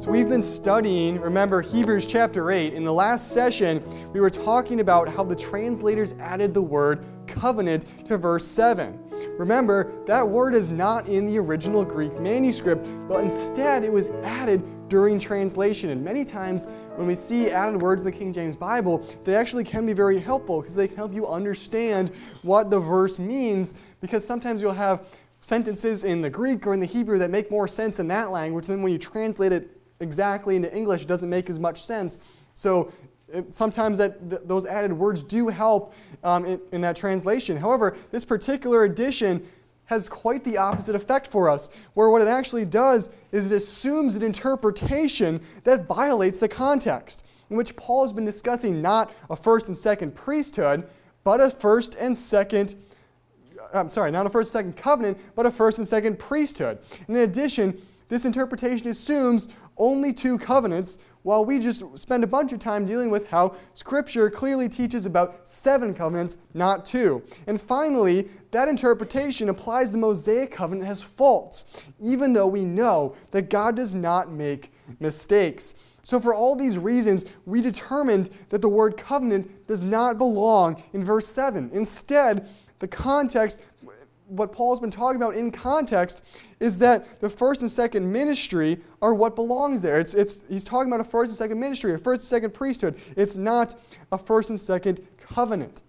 [0.00, 2.72] So we've been studying, remember, Hebrews chapter 8.
[2.72, 3.84] In the last session,
[4.14, 8.98] we were talking about how the translators added the word covenant to verse 7.
[9.36, 14.64] Remember, that word is not in the original Greek manuscript, but instead it was added
[14.88, 15.90] during translation.
[15.90, 19.64] And many times when we see added words in the King James Bible, they actually
[19.64, 22.08] can be very helpful because they can help you understand
[22.40, 23.74] what the verse means.
[24.00, 27.68] Because sometimes you'll have sentences in the Greek or in the Hebrew that make more
[27.68, 31.58] sense in that language, than when you translate it exactly into English, doesn't make as
[31.58, 32.20] much sense.
[32.54, 32.92] So
[33.50, 37.56] sometimes that th- those added words do help um, in, in that translation.
[37.56, 39.46] However, this particular edition
[39.84, 44.14] has quite the opposite effect for us, where what it actually does is it assumes
[44.14, 49.66] an interpretation that violates the context, in which Paul has been discussing not a first
[49.66, 50.88] and second priesthood,
[51.24, 52.76] but a first and second
[53.74, 56.78] I'm sorry, not a first and second covenant, but a first and second priesthood.
[57.08, 59.48] in addition, this interpretation assumes
[59.80, 64.30] only two covenants, while we just spend a bunch of time dealing with how Scripture
[64.30, 67.22] clearly teaches about seven covenants, not two.
[67.46, 73.50] And finally, that interpretation applies the Mosaic covenant has faults, even though we know that
[73.50, 75.74] God does not make mistakes.
[76.02, 81.04] So, for all these reasons, we determined that the word covenant does not belong in
[81.04, 81.70] verse 7.
[81.72, 83.60] Instead, the context
[84.30, 89.14] what Paul's been talking about in context is that the first and second ministry are
[89.14, 89.98] what belongs there.
[89.98, 92.98] It's, it's, he's talking about a first and second ministry, a first and second priesthood.
[93.16, 93.74] It's not
[94.12, 95.82] a first and second covenant.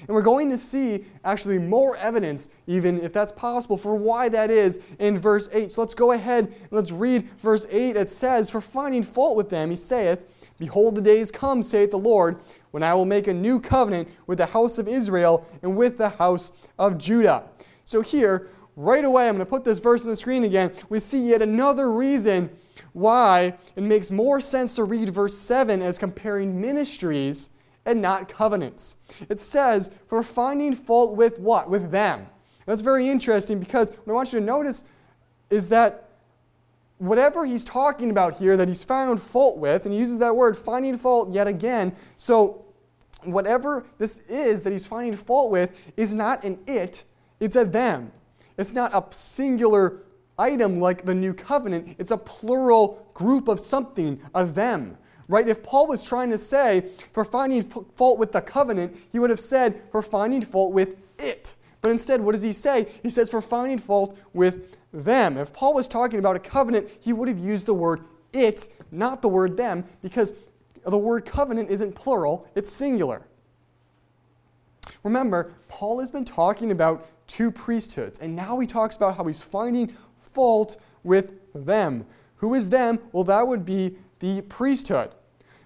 [0.00, 4.50] And we're going to see actually more evidence, even if that's possible, for why that
[4.50, 5.72] is in verse 8.
[5.72, 7.96] So let's go ahead and let's read verse 8.
[7.96, 11.98] It says, For finding fault with them, he saith, Behold, the days come, saith the
[11.98, 12.40] Lord,
[12.72, 16.10] when I will make a new covenant with the house of Israel and with the
[16.10, 17.44] house of Judah.
[17.84, 18.48] So here,
[18.78, 20.72] right away, I'm going to put this verse on the screen again.
[20.88, 22.48] We see yet another reason
[22.92, 27.50] why it makes more sense to read verse 7 as comparing ministries
[27.84, 28.96] and not covenants.
[29.28, 31.68] It says, for finding fault with what?
[31.68, 32.28] With them.
[32.66, 34.84] That's very interesting because what I want you to notice
[35.50, 36.10] is that
[36.98, 40.56] whatever he's talking about here that he's found fault with, and he uses that word,
[40.56, 41.94] finding fault yet again.
[42.16, 42.64] So,
[43.24, 47.04] whatever this is that he's finding fault with is not an it,
[47.40, 48.12] it's a them.
[48.58, 50.02] It's not a singular
[50.38, 54.96] item like the new covenant, it's a plural group of something, a them.
[55.28, 55.46] Right?
[55.46, 59.40] If Paul was trying to say, for finding fault with the covenant, he would have
[59.40, 61.56] said, for finding fault with it.
[61.82, 62.88] But instead, what does he say?
[63.02, 65.36] He says, for finding fault with them.
[65.36, 69.22] If Paul was talking about a covenant, he would have used the word it, not
[69.22, 70.34] the word them, because
[70.86, 73.22] the word covenant isn't plural, it's singular.
[75.02, 79.40] Remember, Paul has been talking about two priesthoods, and now he talks about how he's
[79.40, 82.04] finding fault with them.
[82.36, 82.98] Who is them?
[83.12, 85.14] Well, that would be the priesthood.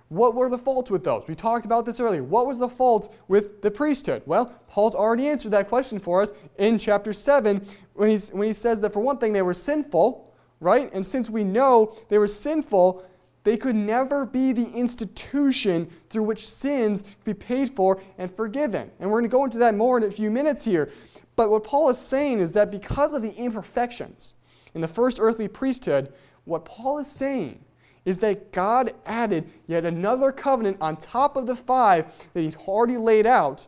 [0.09, 1.25] What were the faults with those?
[1.27, 2.23] We talked about this earlier.
[2.23, 4.23] What was the fault with the priesthood?
[4.27, 8.53] Well, Paul's already answered that question for us in chapter 7 when, he's, when he
[8.53, 10.31] says that for one thing they were sinful,
[10.61, 10.91] right?
[10.93, 13.03] And since we know they were sinful,
[13.45, 18.91] they could never be the institution through which sins be paid for and forgiven.
[19.01, 20.91] And we're going to go into that more in a few minutes here.
[21.35, 24.35] But what Paul is saying is that because of the imperfections
[24.75, 26.13] in the first earthly priesthood,
[26.45, 27.65] what Paul is saying
[28.05, 32.97] is that God added yet another covenant on top of the five that He'd already
[32.97, 33.67] laid out.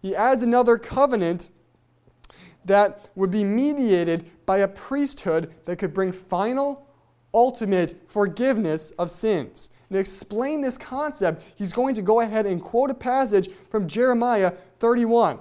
[0.00, 1.48] He adds another covenant
[2.64, 6.87] that would be mediated by a priesthood that could bring final,
[7.32, 9.70] ultimate forgiveness of sins.
[9.88, 13.88] And to explain this concept, he's going to go ahead and quote a passage from
[13.88, 15.38] Jeremiah 31.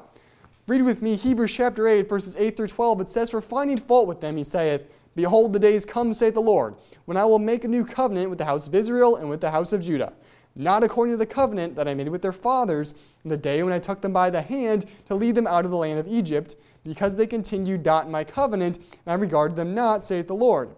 [0.67, 3.01] Read with me Hebrews chapter 8, verses 8 through 12.
[3.01, 6.41] It says, For finding fault with them, he saith, Behold, the days come, saith the
[6.41, 6.75] Lord,
[7.05, 9.49] when I will make a new covenant with the house of Israel and with the
[9.49, 10.13] house of Judah,
[10.55, 13.73] not according to the covenant that I made with their fathers in the day when
[13.73, 16.55] I took them by the hand to lead them out of the land of Egypt,
[16.83, 20.75] because they continued not in my covenant, and I regarded them not, saith the Lord.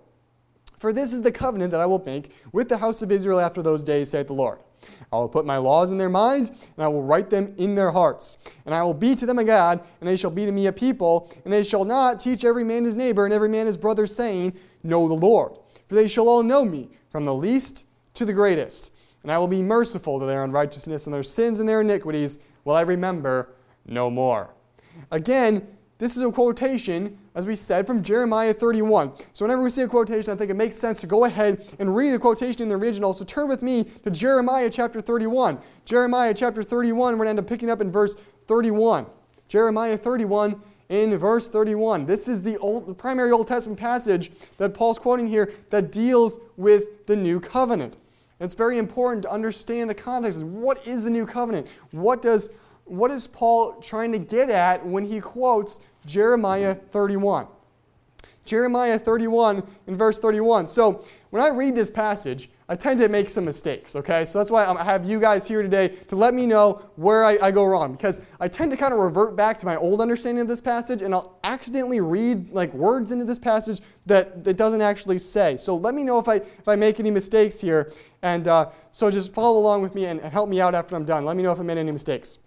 [0.80, 3.62] For this is the covenant that I will make with the house of Israel after
[3.62, 4.60] those days, saith the Lord.
[5.12, 7.92] I will put my laws in their mind, and I will write them in their
[7.92, 8.38] hearts.
[8.66, 10.72] And I will be to them a God, and they shall be to me a
[10.72, 11.32] people.
[11.44, 14.54] And they shall not teach every man his neighbor and every man his brother, saying,
[14.82, 15.54] Know the Lord.
[15.88, 18.96] For they shall all know me, from the least to the greatest.
[19.24, 22.76] And I will be merciful to their unrighteousness and their sins and their iniquities will
[22.76, 23.50] I remember
[23.86, 24.52] no more.
[25.12, 25.68] Again,
[26.00, 29.12] this is a quotation, as we said, from Jeremiah 31.
[29.34, 31.94] So whenever we see a quotation, I think it makes sense to go ahead and
[31.94, 33.12] read the quotation in the original.
[33.12, 35.60] So turn with me to Jeremiah chapter 31.
[35.84, 38.16] Jeremiah chapter 31, we're going to end up picking up in verse
[38.48, 39.08] 31.
[39.50, 42.06] Jeremiah 31 in verse 31.
[42.06, 46.40] This is the, old, the primary Old Testament passage that Paul's quoting here that deals
[46.56, 47.98] with the new covenant.
[48.40, 50.44] it's very important to understand the context.
[50.44, 51.68] What is the new covenant?
[51.92, 52.50] What does
[52.90, 57.48] what is Paul trying to get at when he quotes Jeremiah 31?
[58.50, 60.68] Jeremiah 31 in verse 31.
[60.68, 64.26] So when I read this passage, I tend to make some mistakes, okay?
[64.26, 67.38] So that's why I have you guys here today to let me know where I,
[67.42, 70.42] I, go wrong because I tend to kind of revert back to my old understanding
[70.42, 74.82] of this passage and I'll accidentally read like words into this passage that, that doesn't
[74.82, 75.56] actually say.
[75.56, 77.92] So let me know if I, if I make any mistakes here.
[78.22, 81.06] And uh, so just follow along with me and, and help me out after I'm
[81.06, 81.26] done.
[81.26, 82.38] Let me know if I made any mistakes.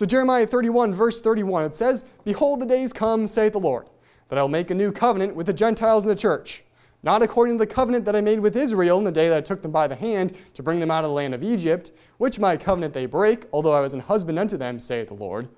[0.00, 3.86] So Jeremiah 31, verse 31, it says, Behold, the days come, saith the Lord,
[4.30, 6.64] that I will make a new covenant with the Gentiles in the church
[7.02, 9.42] not according to the covenant that I made with Israel in the day that I
[9.42, 12.38] took them by the hand to bring them out of the land of Egypt, which
[12.38, 15.50] my covenant they break, although I was an husband unto them, saith the Lord.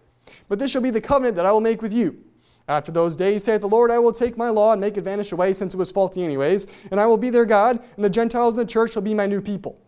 [0.49, 2.25] But this shall be the covenant that I will make with you.
[2.67, 5.31] After those days, saith the Lord, I will take my law and make it vanish
[5.31, 8.57] away, since it was faulty anyways, and I will be their God, and the Gentiles
[8.57, 9.81] in the church shall be my new people.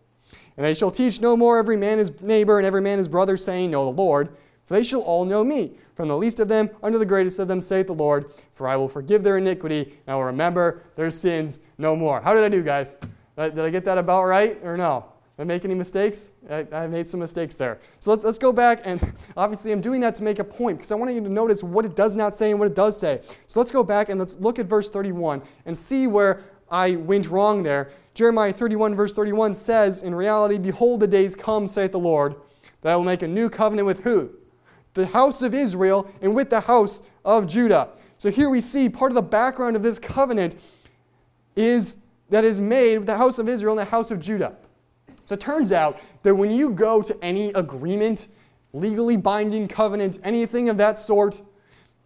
[0.57, 3.35] And they shall teach no more every man his neighbor and every man his brother,
[3.35, 4.29] saying, Know the Lord,
[4.65, 7.47] for they shall all know me, from the least of them unto the greatest of
[7.47, 8.31] them, saith the Lord.
[8.51, 12.19] For I will forgive their iniquity, and I will remember their sins no more.
[12.19, 12.97] How did I do, guys?
[13.37, 15.05] Uh, did I get that about right or no?
[15.37, 16.31] Did I make any mistakes?
[16.49, 17.79] I, I, made some mistakes there.
[17.99, 20.91] So let's, let's go back, and obviously I'm doing that to make a point because
[20.91, 23.19] I want you to notice what it does not say and what it does say.
[23.47, 27.29] So let's go back and let's look at verse 31 and see where I went
[27.29, 27.91] wrong there.
[28.13, 32.35] Jeremiah 31, verse 31 says, In reality, behold, the days come, saith the Lord,
[32.81, 34.31] that I will make a new covenant with who?
[34.95, 37.89] The house of Israel and with the house of Judah.
[38.17, 40.55] So here we see part of the background of this covenant
[41.55, 41.97] is
[42.29, 44.55] that is made with the house of Israel and the house of Judah.
[45.25, 48.29] So it turns out that when you go to any agreement,
[48.73, 51.41] legally binding covenant, anything of that sort,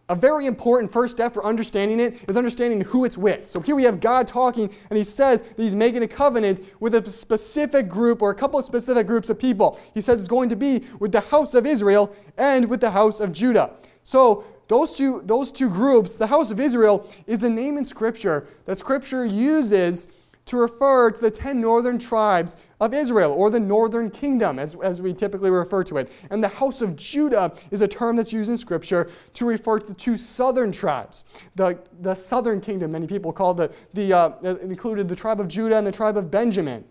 [0.09, 3.45] a very important first step for understanding it is understanding who it's with.
[3.45, 6.95] So here we have God talking, and he says that he's making a covenant with
[6.95, 9.79] a specific group or a couple of specific groups of people.
[9.93, 13.19] He says it's going to be with the house of Israel and with the house
[13.19, 13.75] of Judah.
[14.01, 18.47] So those two, those two groups, the house of Israel, is a name in Scripture
[18.65, 20.07] that Scripture uses
[20.45, 25.01] to refer to the 10 northern tribes of Israel, or the northern kingdom, as, as
[25.01, 26.11] we typically refer to it.
[26.29, 29.87] And the house of Judah is a term that's used in Scripture to refer to
[29.87, 31.25] the two southern tribes.
[31.55, 34.29] The, the southern kingdom, many people call the, the uh,
[34.61, 36.85] included the tribe of Judah and the tribe of Benjamin.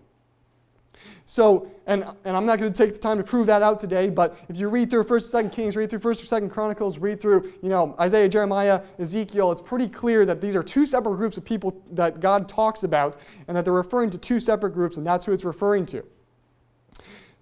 [1.31, 4.09] So, and, and I'm not going to take the time to prove that out today,
[4.09, 6.99] but if you read through 1st and 2nd Kings, read through 1st or 2nd Chronicles,
[6.99, 11.19] read through, you know, Isaiah, Jeremiah, Ezekiel, it's pretty clear that these are two separate
[11.19, 14.97] groups of people that God talks about and that they're referring to two separate groups,
[14.97, 16.03] and that's who it's referring to.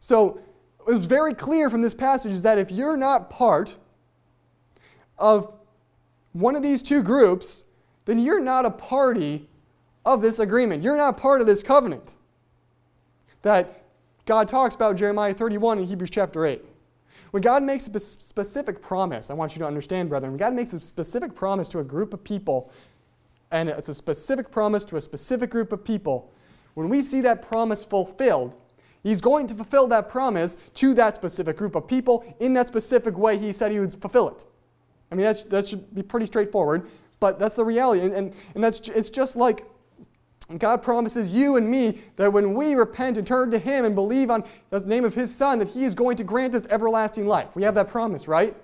[0.01, 0.41] So,
[0.89, 3.77] it's very clear from this passage is that if you're not part
[5.17, 5.55] of
[6.33, 7.63] one of these two groups,
[8.05, 9.49] then you're not a party
[10.05, 10.83] of this agreement.
[10.83, 12.17] You're not part of this covenant
[13.47, 13.85] that
[14.25, 16.65] God talks about Jeremiah 31 in Hebrews chapter 8.
[17.31, 20.73] When God makes a specific promise, I want you to understand, brethren, when God makes
[20.73, 22.73] a specific promise to a group of people,
[23.53, 26.33] and it's a specific promise to a specific group of people,
[26.75, 28.57] when we see that promise fulfilled,
[29.05, 33.17] He's going to fulfill that promise to that specific group of people in that specific
[33.17, 34.45] way He said He would fulfill it.
[35.13, 36.89] I mean, that should be pretty straightforward,
[37.21, 38.01] but that's the reality.
[38.01, 39.65] And, and, and that's, it's just like
[40.59, 44.31] God promises you and me that when we repent and turn to Him and believe
[44.31, 47.57] on the name of His Son, that He is going to grant us everlasting life.
[47.57, 48.55] We have that promise, right?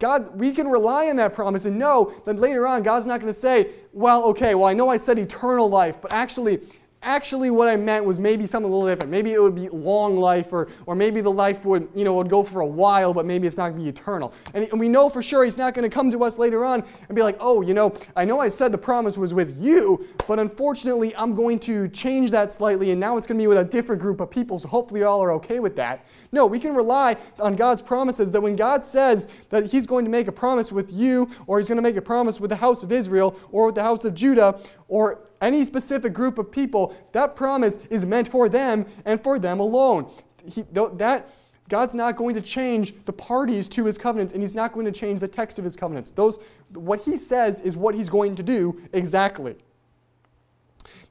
[0.00, 3.32] God, we can rely on that promise and know that later on God's not going
[3.32, 6.60] to say, well, okay, well, I know I said eternal life, but actually,
[7.02, 9.10] actually what I meant was maybe something a little different.
[9.10, 12.28] Maybe it would be long life, or, or maybe the life would, you know, would
[12.28, 14.34] go for a while, but maybe it's not going to be eternal.
[14.52, 16.84] And, and we know for sure he's not going to come to us later on
[17.08, 20.06] and be like, oh, you know, I know I said the promise was with you,
[20.26, 23.58] but unfortunately I'm going to change that slightly, and now it's going to be with
[23.58, 26.04] a different group of people, so hopefully you all are okay with that.
[26.32, 30.10] No, we can rely on God's promises that when God says that he's going to
[30.10, 32.82] make a promise with you, or he's going to make a promise with the house
[32.82, 37.34] of Israel, or with the house of Judah, or any specific group of people, that
[37.36, 40.10] promise is meant for them and for them alone.
[40.44, 41.30] He, that,
[41.68, 44.92] God's not going to change the parties to his covenants, and he's not going to
[44.92, 46.10] change the text of his covenants.
[46.10, 46.40] Those,
[46.74, 49.54] what he says is what he's going to do exactly.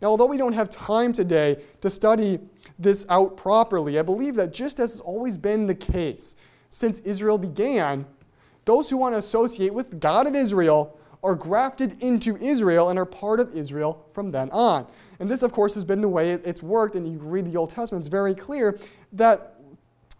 [0.01, 2.39] Now, although we don't have time today to study
[2.77, 6.35] this out properly, I believe that just as has always been the case
[6.69, 8.05] since Israel began,
[8.65, 13.05] those who want to associate with God of Israel are grafted into Israel and are
[13.05, 14.87] part of Israel from then on.
[15.19, 17.69] And this, of course, has been the way it's worked, and you read the Old
[17.69, 18.79] Testament, it's very clear
[19.13, 19.55] that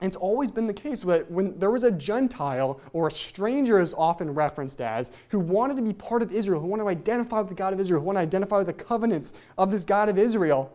[0.02, 3.94] it's always been the case that when there was a Gentile or a stranger, is
[3.94, 7.50] often referenced as, who wanted to be part of Israel, who wanted to identify with
[7.50, 10.18] the God of Israel, who wanted to identify with the covenants of this God of
[10.18, 10.74] Israel,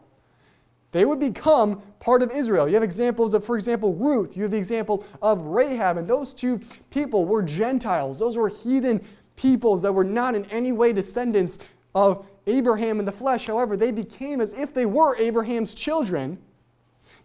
[0.90, 2.68] they would become part of Israel.
[2.68, 4.36] You have examples of, for example, Ruth.
[4.36, 8.20] You have the example of Rahab, and those two people were Gentiles.
[8.20, 9.04] Those were heathen
[9.36, 11.58] peoples that were not in any way descendants
[11.94, 13.46] of Abraham in the flesh.
[13.46, 16.38] However, they became as if they were Abraham's children.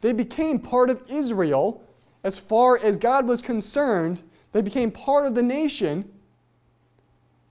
[0.02, 1.84] They became part of Israel
[2.24, 6.10] as far as God was concerned, they became part of the nation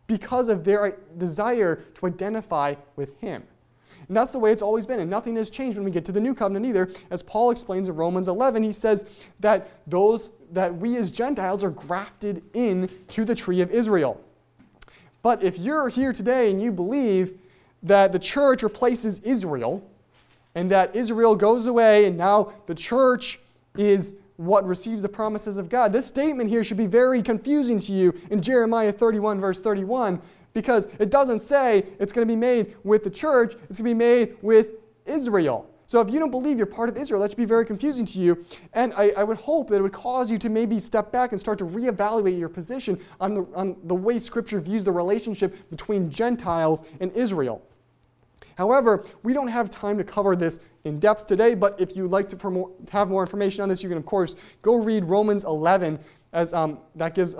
[0.07, 3.43] because of their desire to identify with Him.
[4.09, 6.12] And that's the way it's always been, and nothing has changed when we get to
[6.12, 6.91] the new covenant either.
[7.11, 11.71] As Paul explains in Romans 11, he says that those that we as Gentiles are
[11.71, 14.19] grafted in to the tree of Israel.
[15.23, 17.39] But if you're here today and you believe
[17.83, 19.89] that the church replaces Israel,
[20.55, 23.39] and that Israel goes away, and now the church
[23.77, 25.93] is what receives the promises of God.
[25.93, 30.21] This statement here should be very confusing to you in Jeremiah 31, verse 31,
[30.55, 33.95] because it doesn't say it's going to be made with the church, it's going to
[33.95, 34.71] be made with
[35.07, 35.69] Israel.
[35.88, 38.18] So if you don't believe you're part of Israel, that should be very confusing to
[38.18, 38.45] you.
[38.75, 41.40] And I, I, would hope that it would cause you to maybe step back and
[41.40, 46.11] start to reevaluate your position on the, on the way Scripture views the relationship between
[46.11, 47.62] Gentiles and Israel.
[48.59, 52.28] However, we don't have time to cover this in depth today, but if you'd like
[52.28, 55.45] to, more, to have more information on this, you can, of course, go read Romans
[55.45, 55.99] 11
[56.33, 57.35] as um, that gives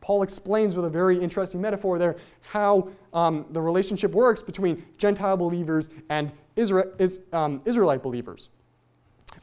[0.00, 5.36] paul explains with a very interesting metaphor there how um, the relationship works between gentile
[5.36, 8.48] believers and Israel, is, um, israelite believers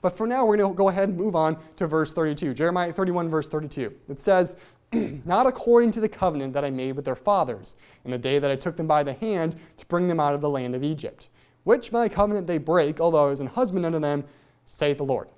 [0.02, 2.92] but for now we're going to go ahead and move on to verse 32 jeremiah
[2.92, 4.58] 31 verse 32 it says
[5.26, 8.52] not according to the covenant that I made with their fathers in the day that
[8.52, 11.30] I took them by the hand to bring them out of the land of Egypt,
[11.64, 14.24] which my covenant they break, although I was an husband unto them,
[14.64, 15.30] saith the Lord.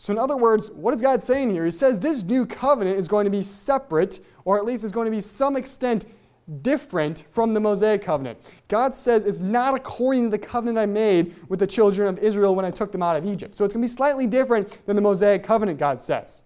[0.00, 1.64] So, in other words, what is God saying here?
[1.64, 5.06] He says this new covenant is going to be separate, or at least is going
[5.06, 6.06] to be some extent
[6.62, 8.38] different from the Mosaic covenant.
[8.68, 12.54] God says it's not according to the covenant I made with the children of Israel
[12.54, 13.56] when I took them out of Egypt.
[13.56, 16.44] So, it's going to be slightly different than the Mosaic covenant, God says.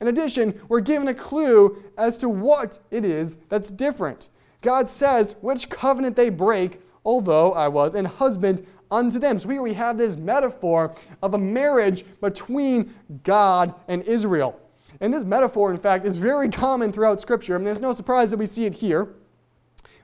[0.00, 4.30] In addition, we're given a clue as to what it is that's different.
[4.62, 9.38] God says which covenant they break, although I was an husband unto them.
[9.38, 12.94] So here we have this metaphor of a marriage between
[13.24, 14.58] God and Israel.
[15.00, 17.54] And this metaphor, in fact, is very common throughout Scripture.
[17.54, 19.08] I mean, there's no surprise that we see it here.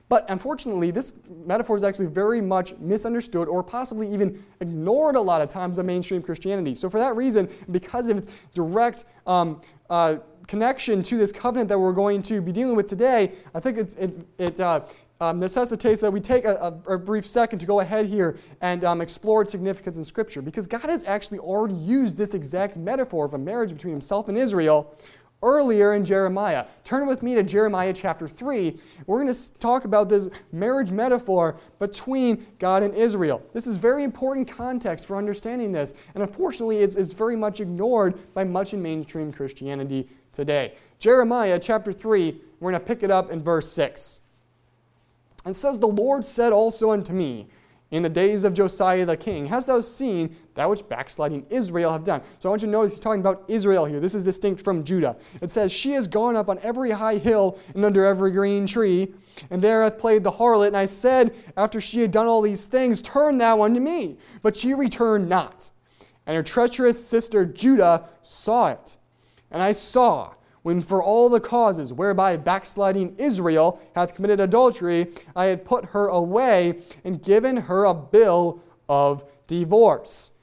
[0.09, 1.11] But unfortunately, this
[1.45, 5.85] metaphor is actually very much misunderstood or possibly even ignored a lot of times in
[5.85, 6.73] mainstream Christianity.
[6.75, 10.17] So, for that reason, because of its direct um, uh,
[10.47, 14.25] connection to this covenant that we're going to be dealing with today, I think it,
[14.37, 14.85] it uh,
[15.19, 16.55] um, necessitates that we take a,
[16.87, 20.41] a, a, brief second to go ahead here and um, explore its significance in Scripture.
[20.41, 24.37] Because God has actually already used this exact metaphor of a marriage between himself and
[24.37, 24.95] Israel
[25.43, 26.65] earlier in Jeremiah.
[26.83, 28.75] Turn with me to Jeremiah chapter 3.
[29.05, 33.43] We're going to talk about this marriage metaphor between God and Israel.
[33.53, 38.33] This is very important context for understanding this, and unfortunately, it's, it's very much ignored
[38.33, 40.75] by much in mainstream Christianity today.
[40.99, 44.21] Jeremiah chapter 3, we're going to pick it up in verse 6.
[45.47, 47.47] It says, The Lord said also unto me,
[47.89, 52.03] in the days of Josiah the king, hast thou seen that which backsliding Israel have
[52.03, 52.21] done?
[52.39, 54.01] So I want you to notice he's talking about Israel here.
[54.01, 55.15] This is distinct from Judah.
[55.41, 59.13] It says, She has gone up on every high hill and under every green tree,
[59.49, 60.67] and there hath played the harlot.
[60.67, 64.17] And I said, after she had done all these things, Turn thou unto me.
[64.41, 65.69] But she returned not.
[66.25, 68.97] And her treacherous sister Judah saw it.
[69.49, 70.33] And I saw
[70.67, 76.07] when for all the causes whereby backsliding Israel hath committed adultery, I had put her
[76.07, 80.33] away and given her a bill of divorce.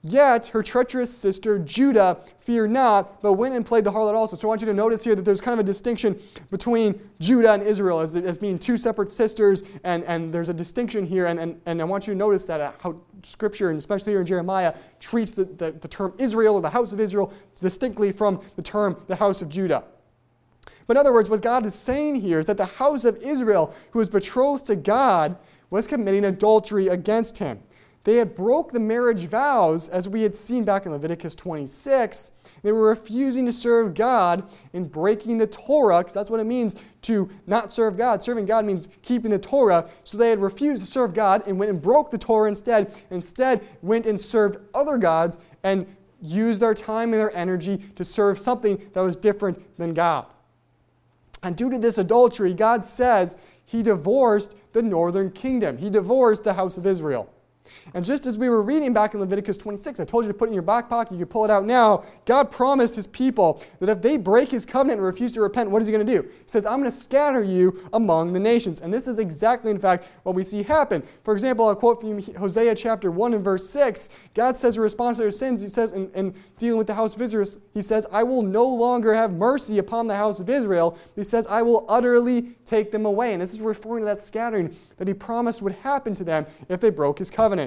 [0.00, 4.36] Yet her treacherous sister Judah feared not, but went and played the harlot also.
[4.36, 6.20] So I want you to notice here that there's kind of a distinction
[6.52, 11.04] between Judah and Israel as, as being two separate sisters, and, and there's a distinction
[11.04, 11.26] here.
[11.26, 14.20] And, and, and I want you to notice that uh, how Scripture, and especially here
[14.20, 18.40] in Jeremiah, treats the, the, the term Israel or the house of Israel distinctly from
[18.56, 19.84] the term the house of Judah.
[20.86, 23.74] But in other words, what God is saying here is that the house of Israel,
[23.92, 25.36] who was betrothed to God,
[25.70, 27.60] was committing adultery against him.
[28.04, 32.32] They had broke the marriage vows, as we had seen back in Leviticus 26.
[32.62, 34.44] They were refusing to serve God
[34.74, 38.22] and breaking the Torah, because that's what it means to not serve God.
[38.22, 39.88] Serving God means keeping the Torah.
[40.04, 42.94] So they had refused to serve God and went and broke the Torah instead.
[43.10, 45.86] Instead, went and served other gods and
[46.20, 50.26] used their time and their energy to serve something that was different than God.
[51.42, 55.76] And due to this adultery, God says he divorced the northern kingdom.
[55.78, 57.30] He divorced the house of Israel.
[57.94, 60.46] And just as we were reading back in Leviticus 26, I told you to put
[60.46, 62.04] it in your back pocket, you can pull it out now.
[62.24, 65.82] God promised his people that if they break his covenant and refuse to repent, what
[65.82, 66.22] is he going to do?
[66.22, 68.80] He says, I'm going to scatter you among the nations.
[68.80, 71.02] And this is exactly, in fact, what we see happen.
[71.22, 74.08] For example, a quote from Hosea chapter 1 and verse 6.
[74.34, 77.14] God says in response to their sins, he says, in, in dealing with the house
[77.14, 80.98] of Israel, he says, I will no longer have mercy upon the house of Israel.
[81.14, 83.32] He says, I will utterly take them away.
[83.32, 86.80] And this is referring to that scattering that he promised would happen to them if
[86.80, 87.63] they broke his covenant.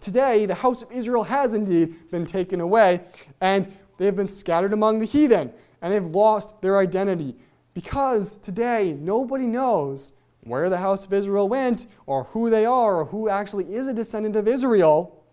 [0.00, 3.00] Today, the house of Israel has indeed been taken away,
[3.40, 7.36] and they have been scattered among the heathen, and they've lost their identity.
[7.74, 13.04] Because today, nobody knows where the house of Israel went, or who they are, or
[13.04, 15.24] who actually is a descendant of Israel.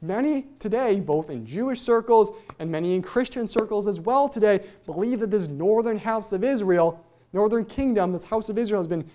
[0.00, 5.20] Many today, both in Jewish circles and many in Christian circles as well today, believe
[5.20, 9.08] that this northern house of Israel, northern kingdom, this house of Israel has been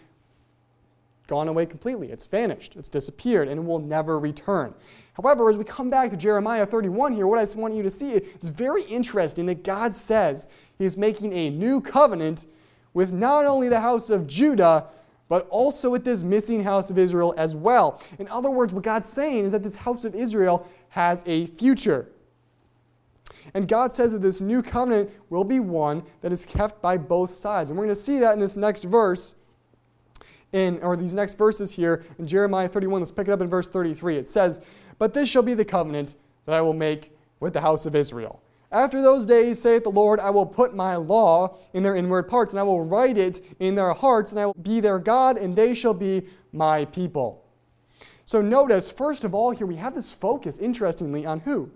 [1.30, 2.12] gone away completely.
[2.12, 4.74] It's vanished, it's disappeared, and it will never return.
[5.14, 8.12] However, as we come back to Jeremiah 31 here, what I want you to see
[8.12, 12.48] is very interesting that God says He's making a new covenant
[12.94, 14.88] with not only the house of Judah,
[15.28, 18.02] but also with this missing house of Israel as well.
[18.18, 22.10] In other words, what God's saying is that this house of Israel has a future.
[23.54, 27.30] And God says that this new covenant will be one that is kept by both
[27.32, 27.70] sides.
[27.70, 29.36] And we're going to see that in this next verse
[30.54, 33.02] in, or these next verses here in Jeremiah 31.
[33.02, 34.18] Let's pick it up in verse 33.
[34.18, 34.62] It says,
[34.98, 36.16] But this shall be the covenant
[36.46, 38.42] that I will make with the house of Israel.
[38.72, 42.52] After those days, saith the Lord, I will put my law in their inward parts,
[42.52, 45.56] and I will write it in their hearts, and I will be their God, and
[45.56, 47.46] they shall be my people.
[48.26, 51.72] So notice, first of all, here we have this focus, interestingly, on who?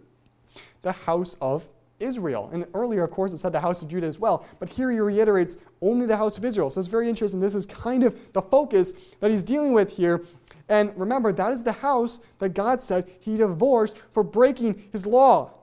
[0.83, 1.67] The house of
[2.03, 2.49] Israel.
[2.53, 4.99] And earlier, of course, it said the house of Judah as well, but here he
[4.99, 6.69] reiterates only the house of Israel.
[6.69, 7.39] So it's very interesting.
[7.39, 10.21] This is kind of the focus that he's dealing with here.
[10.69, 15.53] And remember, that is the house that God said he divorced for breaking his law.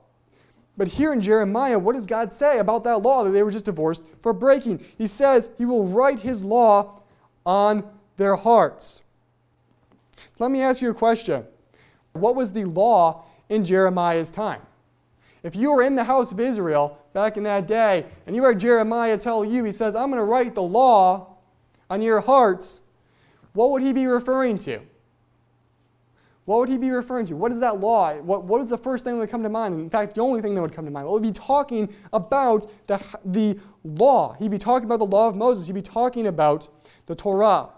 [0.77, 3.65] But here in Jeremiah, what does God say about that law that they were just
[3.65, 4.83] divorced for breaking?
[4.97, 7.01] He says he will write his law
[7.45, 7.83] on
[8.17, 9.01] their hearts.
[10.39, 11.45] Let me ask you a question.
[12.13, 14.61] What was the law in Jeremiah's time?
[15.43, 18.59] If you were in the house of Israel back in that day, and you heard
[18.59, 21.37] Jeremiah tell you, he says, I'm going to write the law
[21.89, 22.83] on your hearts,
[23.53, 24.79] what would he be referring to?
[26.45, 27.35] What would he be referring to?
[27.35, 28.13] What is that law?
[28.15, 29.79] What, what is the first thing that would come to mind?
[29.79, 31.05] In fact, the only thing that would come to mind.
[31.05, 34.33] Well, would be talking about the, the law.
[34.33, 35.67] He'd be talking about the law of Moses.
[35.67, 36.67] He'd be talking about
[37.05, 37.69] the Torah.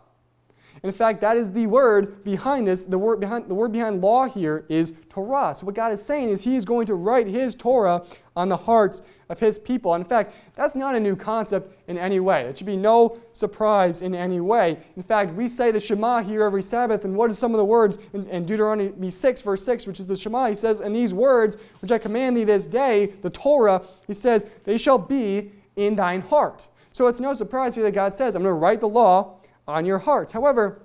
[0.83, 2.83] In fact, that is the word behind this.
[2.83, 5.55] The word behind, the word behind law here is Torah.
[5.55, 8.03] So what God is saying is He is going to write His Torah
[8.35, 9.95] on the hearts of His people.
[9.95, 12.43] In fact, that's not a new concept in any way.
[12.43, 14.77] It should be no surprise in any way.
[14.97, 17.65] In fact, we say the Shema here every Sabbath, and what are some of the
[17.65, 20.49] words in, in Deuteronomy 6, verse 6, which is the Shema?
[20.49, 24.47] He says, And these words which I command thee this day, the Torah, He says,
[24.65, 26.67] they shall be in thine heart.
[26.91, 29.86] So it's no surprise here that God says, I'm going to write the law on
[29.86, 30.32] your hearts.
[30.32, 30.82] However,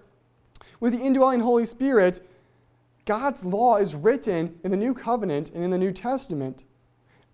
[0.80, 2.20] with the indwelling Holy Spirit,
[3.04, 6.64] God's law is written in the New Covenant and in the New Testament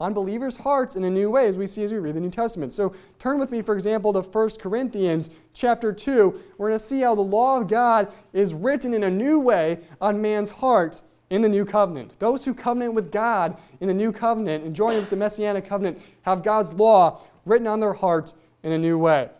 [0.01, 2.31] on believers' hearts in a new way, as we see as we read the New
[2.31, 2.73] Testament.
[2.73, 6.41] So turn with me, for example, to 1 Corinthians chapter 2.
[6.59, 9.81] We're going to see how the law of God is written in a new way
[10.01, 12.19] on man's heart in the new covenant.
[12.19, 16.01] Those who covenant with God in the new covenant and join with the messianic covenant
[16.23, 19.31] have God's law written on their heart in a new way.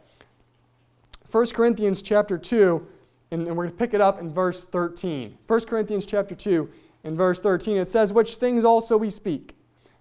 [1.35, 2.87] 1 Corinthians chapter 2,
[3.33, 5.37] and, we're going to pick it up in verse 13.
[5.49, 6.71] 1 Corinthians chapter 2,
[7.03, 9.57] in verse 13, it says, Which things also we speak,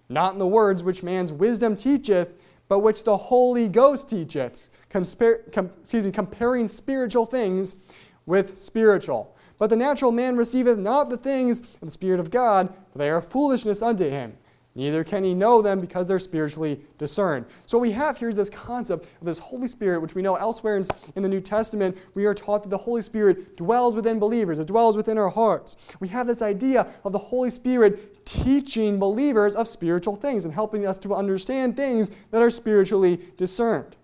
[0.08, 5.02] not in the words which man's wisdom teacheth, but which the Holy Ghost teacheth, com-
[5.02, 7.78] excuse me, comparing spiritual things
[8.26, 9.36] with spiritual.
[9.58, 13.10] But the natural man receiveth not the things of the Spirit of God, for they
[13.10, 14.34] are foolishness unto him
[14.76, 17.46] Neither can he know them because they're spiritually discerned.
[17.64, 20.34] So, what we have here is this concept of this Holy Spirit, which we know
[20.34, 20.82] elsewhere
[21.14, 24.66] in the New Testament, we are taught that the Holy Spirit dwells within believers, it
[24.66, 25.92] dwells within our hearts.
[26.00, 30.86] We have this idea of the Holy Spirit teaching believers of spiritual things and helping
[30.86, 33.96] us to understand things that are spiritually discerned.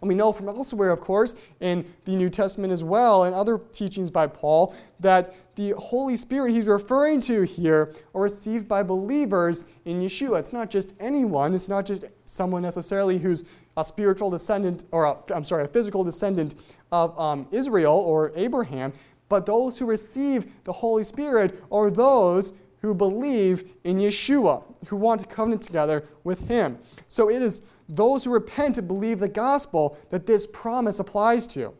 [0.00, 3.58] And we know from elsewhere, of course, in the New Testament as well, and other
[3.72, 9.64] teachings by Paul, that the Holy Spirit he's referring to here are received by believers
[9.84, 10.38] in Yeshua.
[10.38, 13.44] It's not just anyone, it's not just someone necessarily who's
[13.76, 16.54] a spiritual descendant, or i am sorry, a physical descendant
[16.92, 18.92] of um, Israel or Abraham,
[19.28, 25.20] but those who receive the Holy Spirit are those who believe in Yeshua, who want
[25.20, 26.78] to covenant together with Him.
[27.08, 31.72] So it is those who repent and believe the gospel that this promise applies to.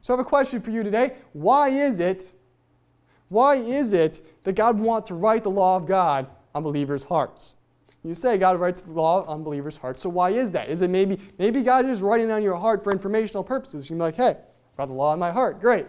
[0.00, 1.16] So I have a question for you today.
[1.32, 2.32] Why is it
[3.28, 7.56] Why is it that God wants to write the law of God on believers' hearts?
[8.04, 10.70] You say God writes the law on believers' hearts, so why is that?
[10.70, 13.90] Is it maybe maybe God is writing on your heart for informational purposes?
[13.90, 15.60] You're like, hey, I've got the law in my heart.
[15.60, 15.86] Great.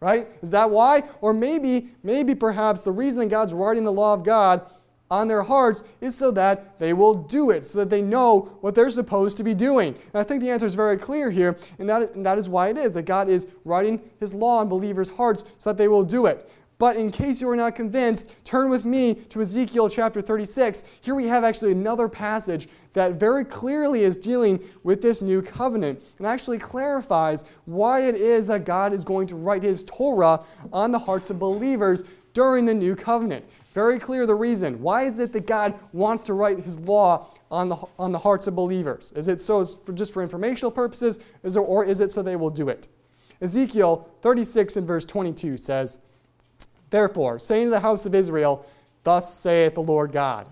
[0.00, 0.26] Right?
[0.42, 1.04] Is that why?
[1.20, 4.68] Or maybe, maybe perhaps the reason that God's writing the law of God
[5.12, 8.74] on their hearts is so that they will do it, so that they know what
[8.74, 9.88] they're supposed to be doing.
[9.88, 12.70] And I think the answer is very clear here, and that, and that is why
[12.70, 16.02] it is that God is writing His law on believers' hearts so that they will
[16.02, 16.50] do it.
[16.78, 20.82] But in case you are not convinced, turn with me to Ezekiel chapter 36.
[21.02, 26.02] Here we have actually another passage that very clearly is dealing with this new covenant
[26.18, 30.40] and actually clarifies why it is that God is going to write his Torah
[30.72, 33.44] on the hearts of believers during the new covenant.
[33.72, 34.82] Very clear the reason.
[34.82, 38.46] Why is it that God wants to write his law on the, on the hearts
[38.46, 39.12] of believers?
[39.16, 42.36] Is it so for, just for informational purposes, is there, or is it so they
[42.36, 42.88] will do it?
[43.40, 46.00] Ezekiel 36 and verse 22 says,
[46.90, 48.66] Therefore, saying to the house of Israel,
[49.04, 50.46] Thus saith the Lord God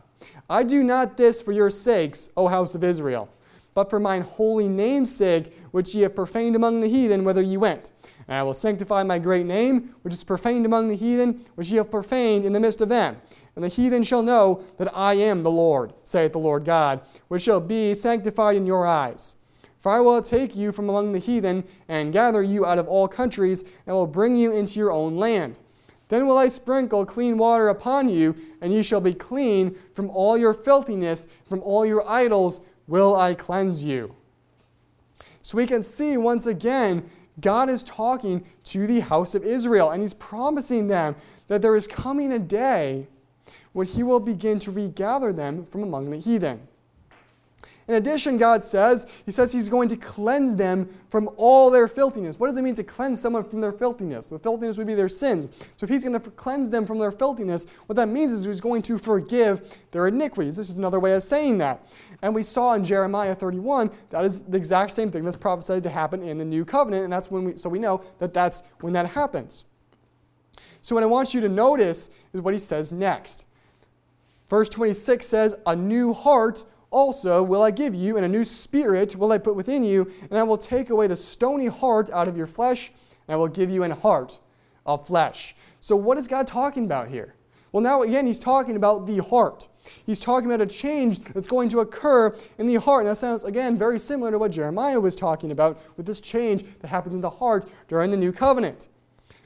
[0.48, 3.28] I do not this for your sakes, O house of Israel,
[3.74, 7.56] but for mine holy name's sake, which ye have profaned among the heathen, whither ye
[7.56, 7.90] went.
[8.30, 11.78] And I will sanctify my great name, which is profaned among the heathen, which ye
[11.78, 13.16] have profaned in the midst of them.
[13.56, 17.42] And the heathen shall know that I am the Lord, saith the Lord God, which
[17.42, 19.34] shall be sanctified in your eyes.
[19.80, 23.08] For I will take you from among the heathen, and gather you out of all
[23.08, 25.58] countries, and will bring you into your own land.
[26.06, 30.38] Then will I sprinkle clean water upon you, and ye shall be clean from all
[30.38, 34.14] your filthiness, from all your idols will I cleanse you.
[35.42, 37.10] So we can see once again,
[37.40, 41.16] God is talking to the house of Israel, and He's promising them
[41.48, 43.06] that there is coming a day
[43.72, 46.60] when He will begin to regather them from among the heathen.
[47.90, 52.38] In addition, God says, He says He's going to cleanse them from all their filthiness.
[52.38, 54.28] What does it mean to cleanse someone from their filthiness?
[54.28, 55.48] The filthiness would be their sins.
[55.76, 58.60] So if He's going to cleanse them from their filthiness, what that means is He's
[58.60, 60.54] going to forgive their iniquities.
[60.54, 61.84] This is another way of saying that.
[62.22, 65.90] And we saw in Jeremiah 31 that is the exact same thing that's prophesied to
[65.90, 68.92] happen in the new covenant, and that's when we so we know that that's when
[68.92, 69.64] that happens.
[70.82, 73.46] So what I want you to notice is what he says next.
[74.48, 79.16] Verse 26 says, "A new heart also will I give you, and a new spirit
[79.16, 82.36] will I put within you, and I will take away the stony heart out of
[82.36, 82.92] your flesh,
[83.26, 84.40] and I will give you an heart
[84.84, 85.54] of flesh.
[85.78, 87.34] So, what is God talking about here?
[87.72, 89.68] Well, now again, he's talking about the heart.
[90.04, 93.04] He's talking about a change that's going to occur in the heart.
[93.04, 96.64] And that sounds, again, very similar to what Jeremiah was talking about with this change
[96.80, 98.88] that happens in the heart during the new covenant.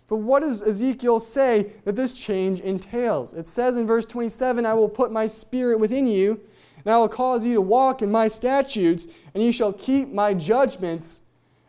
[0.08, 3.32] But what does Ezekiel say that this change entails?
[3.32, 6.40] It says in verse 27 I will put my spirit within you
[6.84, 10.34] and I will cause you to walk in my statutes, and you shall keep my
[10.34, 11.22] judgments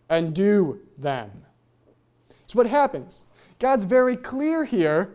[0.09, 1.31] and do them.
[2.47, 3.27] So, what happens?
[3.59, 5.13] God's very clear here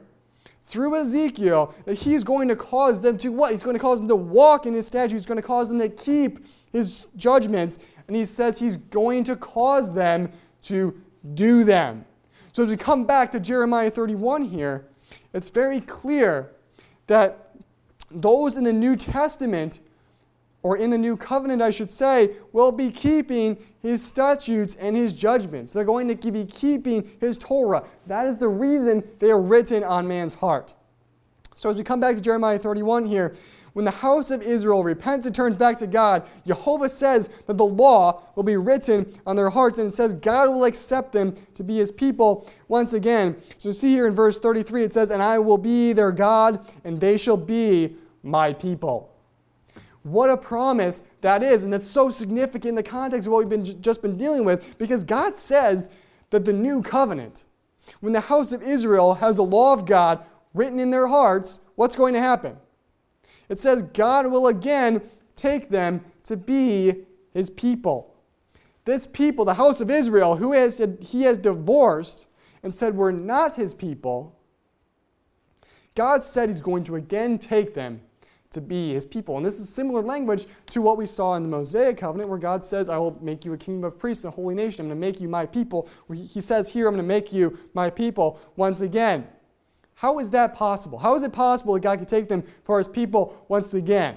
[0.63, 3.51] through Ezekiel that he's going to cause them to what?
[3.51, 5.79] He's going to cause them to walk in his statutes, he's going to cause them
[5.79, 10.31] to keep his judgments, and he says he's going to cause them
[10.63, 11.01] to
[11.35, 12.05] do them.
[12.53, 14.87] So, we come back to Jeremiah 31 here,
[15.33, 16.51] it's very clear
[17.07, 17.51] that
[18.11, 19.81] those in the New Testament
[20.63, 25.13] or in the new covenant, I should say, will be keeping his statutes and his
[25.13, 25.73] judgments.
[25.73, 27.85] They're going to be keeping his Torah.
[28.07, 30.75] That is the reason they are written on man's heart.
[31.55, 33.35] So, as we come back to Jeremiah 31 here,
[33.73, 37.65] when the house of Israel repents and turns back to God, Yehovah says that the
[37.65, 41.63] law will be written on their hearts, and it says God will accept them to
[41.63, 43.37] be his people once again.
[43.59, 46.99] So, see here in verse 33, it says, And I will be their God, and
[46.99, 49.10] they shall be my people.
[50.03, 51.65] What a promise that is.
[51.65, 54.79] And it's so significant in the context of what we've been, just been dealing with
[54.79, 55.91] because God says
[56.31, 57.45] that the new covenant,
[58.01, 61.97] when the house of Israel has the law of God written in their hearts, what's
[61.97, 62.57] going to happen?
[63.49, 65.03] It says God will again
[65.37, 68.15] take them to be his people.
[68.85, 72.27] This people, the house of Israel, who has, he has divorced
[72.63, 74.39] and said we're not his people,
[75.95, 78.01] God said he's going to again take them
[78.51, 79.37] to be his people.
[79.37, 82.65] And this is similar language to what we saw in the Mosaic covenant, where God
[82.65, 84.81] says, I will make you a kingdom of priests and a holy nation.
[84.81, 85.89] I'm going to make you my people.
[86.13, 89.27] He says here, I'm going to make you my people once again.
[89.95, 90.99] How is that possible?
[90.99, 94.17] How is it possible that God could take them for his people once again?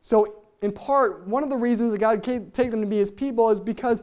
[0.00, 3.12] So, in part, one of the reasons that God could take them to be his
[3.12, 4.02] people is because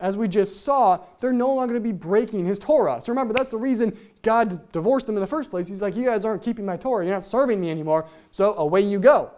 [0.00, 3.00] as we just saw, they're no longer going to be breaking his Torah.
[3.00, 5.68] So remember, that's the reason God divorced them in the first place.
[5.68, 7.04] He's like, You guys aren't keeping my Torah.
[7.04, 8.08] You're not serving me anymore.
[8.32, 9.30] So away you go.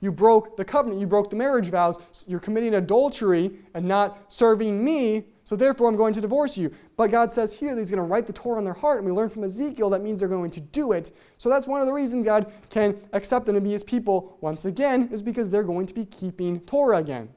[0.00, 1.00] You broke the covenant.
[1.00, 2.24] You broke the marriage vows.
[2.26, 5.26] You're committing adultery and not serving me.
[5.44, 6.72] so therefore I'm going to divorce you.
[6.96, 9.06] But God says here that He's going to write the Torah on their heart, and
[9.06, 11.10] we learn from Ezekiel that means they're going to do it.
[11.36, 14.64] So that's one of the reasons God can accept them to be His people once
[14.64, 17.28] again, is because they're going to be keeping Torah again.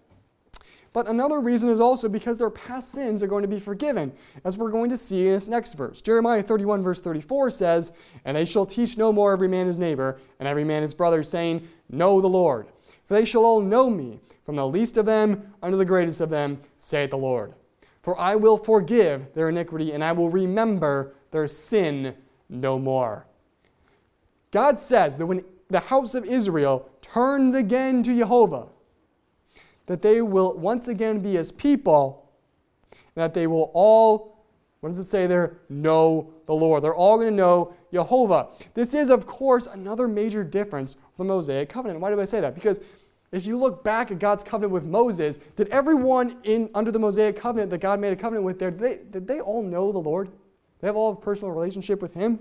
[0.93, 4.11] But another reason is also because their past sins are going to be forgiven,
[4.43, 6.01] as we're going to see in this next verse.
[6.01, 7.93] Jeremiah 31, verse 34 says,
[8.25, 11.23] And they shall teach no more every man his neighbor, and every man his brother,
[11.23, 12.67] saying, Know the Lord.
[13.05, 16.29] For they shall all know me, from the least of them unto the greatest of
[16.29, 17.53] them, saith the Lord.
[18.01, 22.15] For I will forgive their iniquity, and I will remember their sin
[22.49, 23.25] no more.
[24.51, 28.69] God says that when the house of Israel turns again to Yehovah,
[29.87, 32.29] that they will once again be as people,
[32.91, 34.45] and that they will all,
[34.81, 35.57] what does it say there?
[35.69, 36.83] Know the Lord.
[36.83, 38.51] They're all going to know Yehovah.
[38.73, 41.99] This is, of course, another major difference from the Mosaic covenant.
[41.99, 42.53] Why do I say that?
[42.53, 42.81] Because
[43.31, 47.35] if you look back at God's covenant with Moses, did everyone in under the Mosaic
[47.35, 49.99] covenant that God made a covenant with there, did they, did they all know the
[49.99, 50.29] Lord?
[50.79, 52.39] They have all a personal relationship with Him?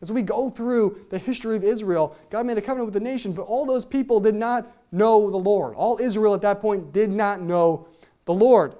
[0.00, 3.32] As we go through the history of Israel, God made a covenant with the nation,
[3.32, 5.74] but all those people did not know the Lord.
[5.74, 7.88] All Israel at that point did not know
[8.24, 8.74] the Lord.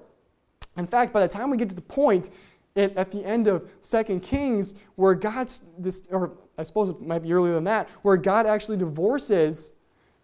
[0.76, 2.30] In fact, by the time we get to the point
[2.76, 5.62] at the end of Second Kings where God's,
[6.10, 9.72] or I suppose it might be earlier than that, where God actually divorces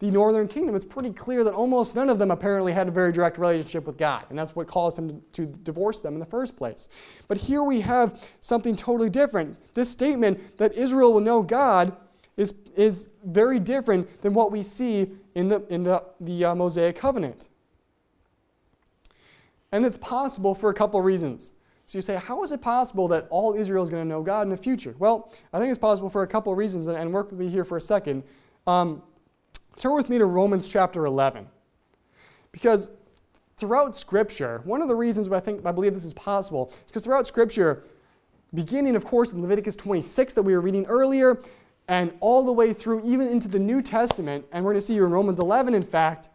[0.02, 3.12] the northern kingdom, it's pretty clear that almost none of them apparently had a very
[3.12, 4.24] direct relationship with God.
[4.30, 6.88] And that's what caused him to, divorce them in the first place.
[7.28, 9.60] But here we have something totally different.
[9.74, 11.96] This statement that Israel will know God
[12.36, 16.96] is, is very different than what we see in the, in the, the uh, Mosaic
[16.96, 17.48] covenant.
[19.70, 21.52] And it's possible for a couple reasons.
[21.86, 24.42] So you say, how is it possible that all Israel is going to know God
[24.42, 24.96] in the future?
[24.98, 27.64] Well, I think it's possible for a couple reasons, and, and work with me here
[27.64, 28.24] for a second.
[28.66, 29.02] Um,
[29.76, 31.46] Turn with me to Romans chapter 11.
[32.52, 32.90] Because
[33.56, 36.82] throughout Scripture, one of the reasons why I think I believe this is possible is
[36.86, 37.84] because throughout Scripture,
[38.54, 41.40] beginning, of course, in Leviticus 26 that we were reading earlier,
[41.88, 44.94] and all the way through even into the New Testament, and we're going to see
[44.94, 46.28] here in Romans 11, in fact,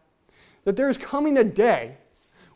[0.65, 1.97] that there's coming a day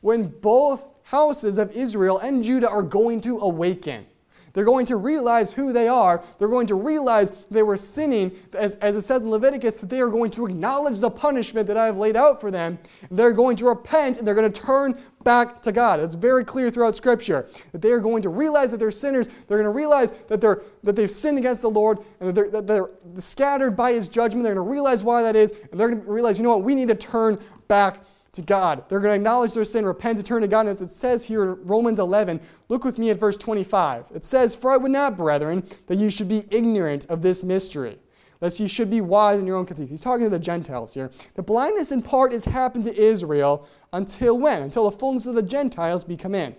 [0.02, 4.06] when both houses of Israel and Judah are going to awaken.
[4.54, 6.24] They're going to realize who they are.
[6.38, 10.02] They're going to realize they were sinning, as, as it says in Leviticus, that they
[10.02, 12.80] are going to acknowledge the punishment that I have laid out for them.
[13.10, 16.00] They're going to repent and they're going to turn back to God.
[16.00, 19.28] It's very clear throughout Scripture that they are going to realize that they're sinners.
[19.48, 22.50] They're going to realize that, they're, that they've sinned against the Lord and that they're,
[22.50, 24.44] that they're scattered by His judgment.
[24.44, 25.52] They're going to realize why that is.
[25.72, 28.88] And they're going to realize, you know what, we need to turn back to God.
[28.88, 30.62] They're going to acknowledge their sin, repent, and turn to God.
[30.62, 32.40] And as it says here in Romans 11,
[32.70, 34.06] look with me at verse 25.
[34.16, 38.00] It says, For I would not, brethren, that you should be ignorant of this mystery,
[38.40, 39.90] lest you should be wise in your own conceit.
[39.90, 41.12] He's talking to the Gentiles here.
[41.36, 44.62] The blindness in part has happened to Israel until when?
[44.62, 46.56] Until the fullness of the Gentiles be come in.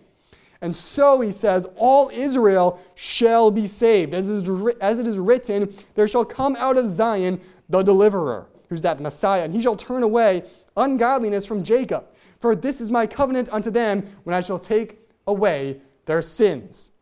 [0.61, 4.12] And so he says, All Israel shall be saved.
[4.12, 9.44] As it is written, there shall come out of Zion the deliverer who's that Messiah,
[9.44, 10.44] and he shall turn away
[10.78, 12.06] ungodliness from Jacob.
[12.38, 16.92] For this is my covenant unto them when I shall take away their sins.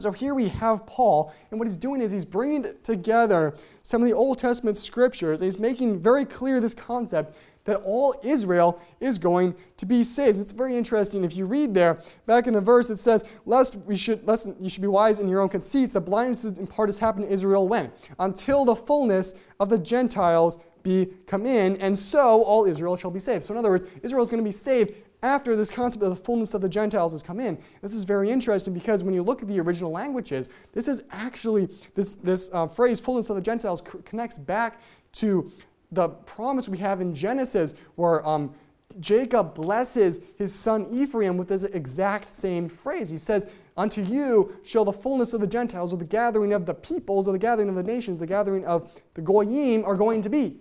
[0.00, 4.08] So here we have Paul, and what he's doing is he's bringing together some of
[4.08, 9.18] the Old Testament scriptures, and he's making very clear this concept that all Israel is
[9.18, 10.40] going to be saved.
[10.40, 11.24] It's very interesting.
[11.24, 14.68] If you read there, back in the verse, it says, Lest we should lest you
[14.68, 17.68] should be wise in your own conceits, the blindness in part has happened to Israel
[17.68, 17.92] when?
[18.18, 23.20] Until the fullness of the Gentiles be come in, and so all Israel shall be
[23.20, 23.44] saved.
[23.44, 26.24] So in other words, Israel is going to be saved after this concept of the
[26.24, 27.58] fullness of the Gentiles has come in.
[27.82, 31.68] This is very interesting because when you look at the original languages, this is actually,
[31.94, 34.80] this, this uh, phrase, fullness of the Gentiles, c- connects back
[35.12, 35.50] to
[35.92, 38.54] the promise we have in Genesis where um,
[38.98, 43.10] Jacob blesses his son Ephraim with this exact same phrase.
[43.10, 46.74] He says, Unto you shall the fullness of the Gentiles, or the gathering of the
[46.74, 50.28] peoples, or the gathering of the nations, the gathering of the Goyim are going to
[50.28, 50.58] be.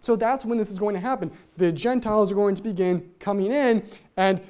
[0.00, 1.30] So that's when this is going to happen.
[1.56, 3.84] The Gentiles are going to begin coming in,
[4.16, 4.40] and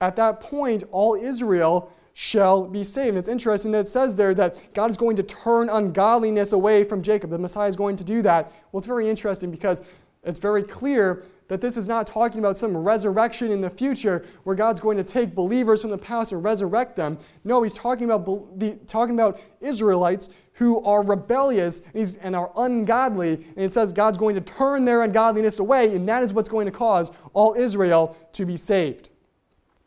[0.00, 3.10] at that point, all Israel shall be saved.
[3.10, 6.84] And it's interesting that it says there that God is going to turn ungodliness away
[6.84, 7.30] from Jacob.
[7.30, 8.52] The Messiah is going to do that.
[8.72, 9.82] Well, it's very interesting because
[10.24, 14.54] it's very clear that this is not talking about some resurrection in the future where
[14.54, 17.18] God's going to take believers from the past and resurrect them.
[17.42, 20.28] No, he's talking about, the, talking about Israelites
[20.60, 21.80] who are rebellious
[22.20, 23.32] and, are ungodly.
[23.32, 26.66] And it says God's going to turn their ungodliness away, and that is what's going
[26.66, 29.08] to cause all Israel to be saved.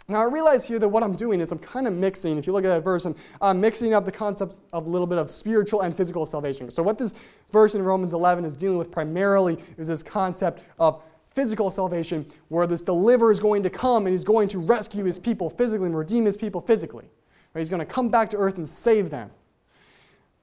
[0.07, 2.53] Now, I realize here that what I'm doing is I'm kind of mixing, if you
[2.53, 5.29] look at that verse, I'm, I'm, mixing up the concepts of a little bit of
[5.29, 6.71] spiritual and physical salvation.
[6.71, 7.13] So, what this
[7.51, 12.65] verse in Romans 11 is dealing with primarily is this concept of physical salvation where
[12.65, 15.95] this deliverer is going to come and he's going to rescue his people physically and
[15.95, 17.05] redeem his people physically.
[17.53, 17.61] Right?
[17.61, 19.29] He's going to come back to earth and save them.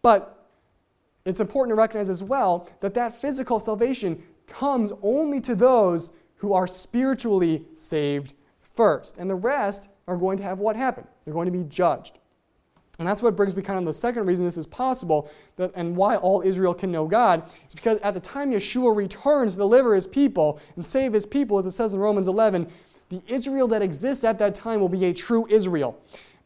[0.02, 0.48] But
[1.24, 6.52] it's important to recognize as well that that physical salvation comes only to those who
[6.52, 9.18] are spiritually saved first.
[9.18, 11.06] And the rest are going to have what happen?
[11.24, 12.18] They're going to be judged.
[12.98, 15.96] And that's what brings me kind of the second reason this is possible that, and
[15.96, 19.94] why all Israel can know God is because at the time Yeshua returns to deliver
[19.94, 22.68] his people and save his people, as it says in Romans 11,
[23.08, 25.98] the Israel that exists at that time will be a true Israel.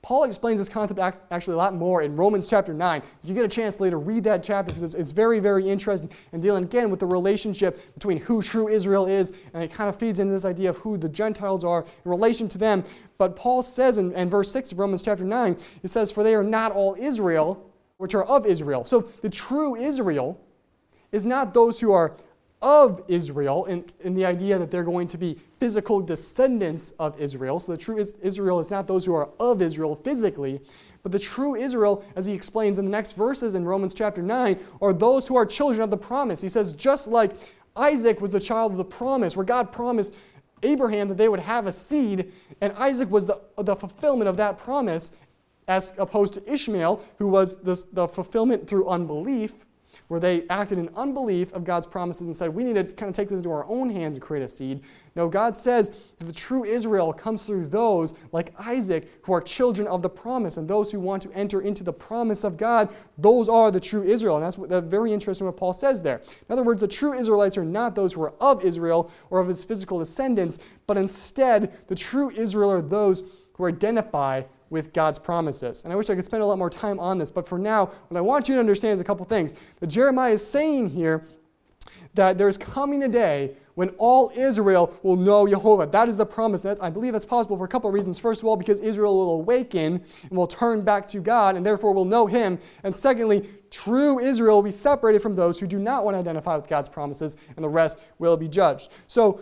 [0.05, 3.01] Paul explains this concept actually a lot more in Romans chapter 9.
[3.23, 6.11] If you get a chance later, read that chapter because it's, it's, very, very interesting
[6.33, 9.97] and dealing again with the relationship between who true Israel is, and it kind of
[9.97, 12.85] feeds into this idea of who the Gentiles are in relation to them.
[13.17, 16.35] But Paul says in, in verse 6 of Romans chapter 9, it says, For they
[16.35, 18.85] are not all Israel, which are of Israel.
[18.85, 20.39] So the true Israel
[21.13, 22.15] is not those who are
[22.65, 27.61] of Israel, in, in the idea that they're going to be physical descendants of Israel.
[27.61, 30.63] So the true Israel is not those who are of Israel physically,
[31.03, 34.59] but the true Israel, as he explains in the next verses in Romans chapter 9,
[34.81, 36.41] are those who are children of the promise.
[36.41, 37.33] He says, just like
[37.77, 40.15] Isaac was the child of the promise, where God promised
[40.63, 44.57] Abraham that they would have a seed, and Isaac was the, the fulfillment of that
[44.57, 45.13] promise,
[45.69, 49.53] as opposed to Ishmael, who was this, the fulfillment through unbelief
[50.09, 53.15] where they acted in unbelief of God's promises and said, we need to kind of
[53.15, 54.83] take this into our own hands and create a seed.
[55.17, 59.87] No, God says that the true Israel comes through those like Isaac who are children
[59.87, 62.93] of the promise and those who want to enter into the promise of God.
[63.19, 64.37] Those are the true Israel.
[64.37, 66.17] And that's, what, that's very interesting what Paul says there.
[66.17, 69.47] In other words, the true Israelites are not those who are of Israel or of
[69.47, 75.85] his physical descendants, but instead the true Israel are those who identify with God's promises.
[75.85, 77.87] And I wish I could spend a lot more time on this, but for now,
[78.09, 79.55] what I want you to understand is a couple things.
[79.81, 81.25] That Jeremiah is saying here
[82.15, 85.91] that there's coming a day when all Israel will know Yehovah.
[85.91, 86.63] That is the promise.
[86.63, 88.19] That's, I believe that's possible for a couple of reasons.
[88.19, 91.93] First of all, because Israel will awaken and will turn back to God and therefore
[91.93, 92.59] will know Him.
[92.85, 96.57] And secondly, true Israel will be separated from those who do not want to identify
[96.57, 98.91] with God's promises, and the rest will be judged.
[99.09, 99.41] So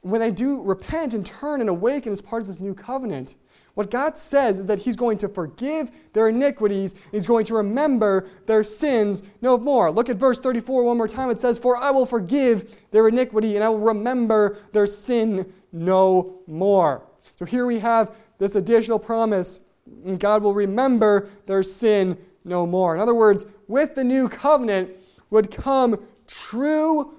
[0.00, 3.36] when they do repent and turn and awaken as part of this new covenant,
[3.74, 8.28] what God says is that He's going to forgive their iniquities, He's going to remember
[8.46, 9.90] their sins no more.
[9.90, 11.30] Look at verse 34 one more time.
[11.30, 16.40] It says, For I will forgive their iniquity, and I will remember their sin no
[16.46, 17.02] more.
[17.36, 19.60] So here we have this additional promise,
[20.04, 22.94] and God will remember their sin no more.
[22.94, 24.90] In other words, with the new covenant
[25.30, 27.14] would come true,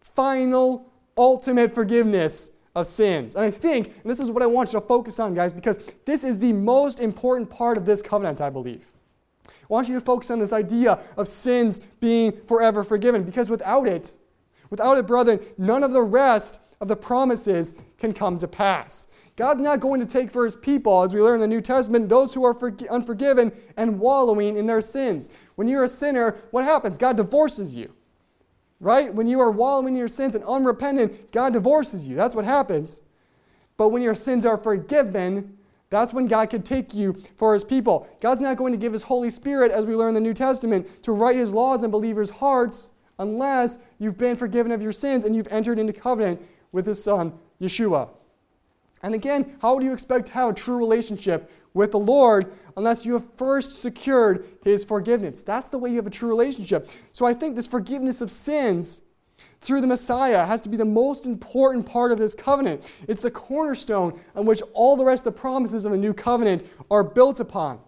[0.00, 3.36] final, ultimate forgiveness of sins.
[3.36, 5.92] And I think, and this is what I want you to focus on, guys, because
[6.04, 8.90] this is the most important part of this covenant, I believe.
[9.46, 13.86] I want you to focus on this idea of sins being forever forgiven, because without
[13.86, 14.16] it,
[14.70, 19.08] without it, brethren, none of the rest of the promises can come to pass.
[19.36, 22.08] God's not going to take for his people, as we learn in the New Testament,
[22.08, 22.56] those who are
[22.90, 25.30] unforgiven and wallowing in their sins.
[25.54, 26.98] When you're a sinner, what happens?
[26.98, 27.92] God divorces you.
[28.80, 29.12] Right?
[29.12, 32.14] When you are wallowing in your sins and unrepentant, God divorces you.
[32.14, 33.00] That's what happens.
[33.76, 35.56] But when your sins are forgiven,
[35.90, 38.08] that's when God can take you for his people.
[38.20, 41.02] God's not going to give his Holy Spirit, as we learn in the New Testament,
[41.02, 45.34] to write his laws in believers' hearts unless you've been forgiven of your sins and
[45.34, 46.40] you've entered into covenant
[46.72, 48.10] with his son, Yeshua.
[49.02, 53.04] And again, how do you expect to have a true relationship with the Lord unless
[53.04, 55.42] you have first secured his forgiveness?
[55.42, 56.88] That's the way you have a true relationship.
[57.12, 59.02] So I think this forgiveness of sins
[59.60, 62.90] through the Messiah has to be the most important part of this covenant.
[63.08, 66.64] It's the cornerstone on which all the rest of the promises of the new covenant
[66.90, 67.80] are built upon.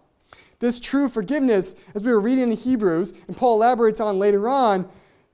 [0.59, 4.87] This true forgiveness, as we were reading in Hebrews, and Paul elaborates on later on,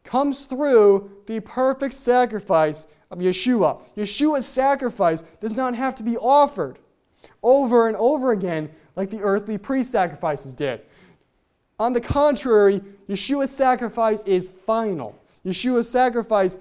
[0.03, 3.81] comes through the perfect sacrifice of Yeshua.
[3.97, 6.79] Yeshua's sacrifice does not have to be offered
[7.43, 10.82] over and over again like the earthly priest sacrifices did.
[11.80, 15.17] On the contrary, Yeshua's sacrifice is final.
[15.45, 16.60] Yeshua's sacrifice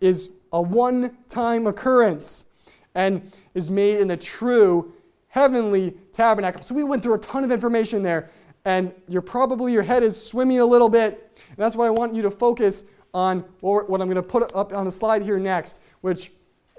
[0.00, 2.46] is a one time occurrence
[2.94, 4.92] and is made in the true
[5.28, 6.62] heavenly tabernacle.
[6.62, 8.30] So we went through a ton of information there,
[8.64, 11.40] and you're probably, your head is swimming a little bit.
[11.48, 14.72] And that's what I want you to focus on what I'm going to put up
[14.72, 16.32] on the slide here next, which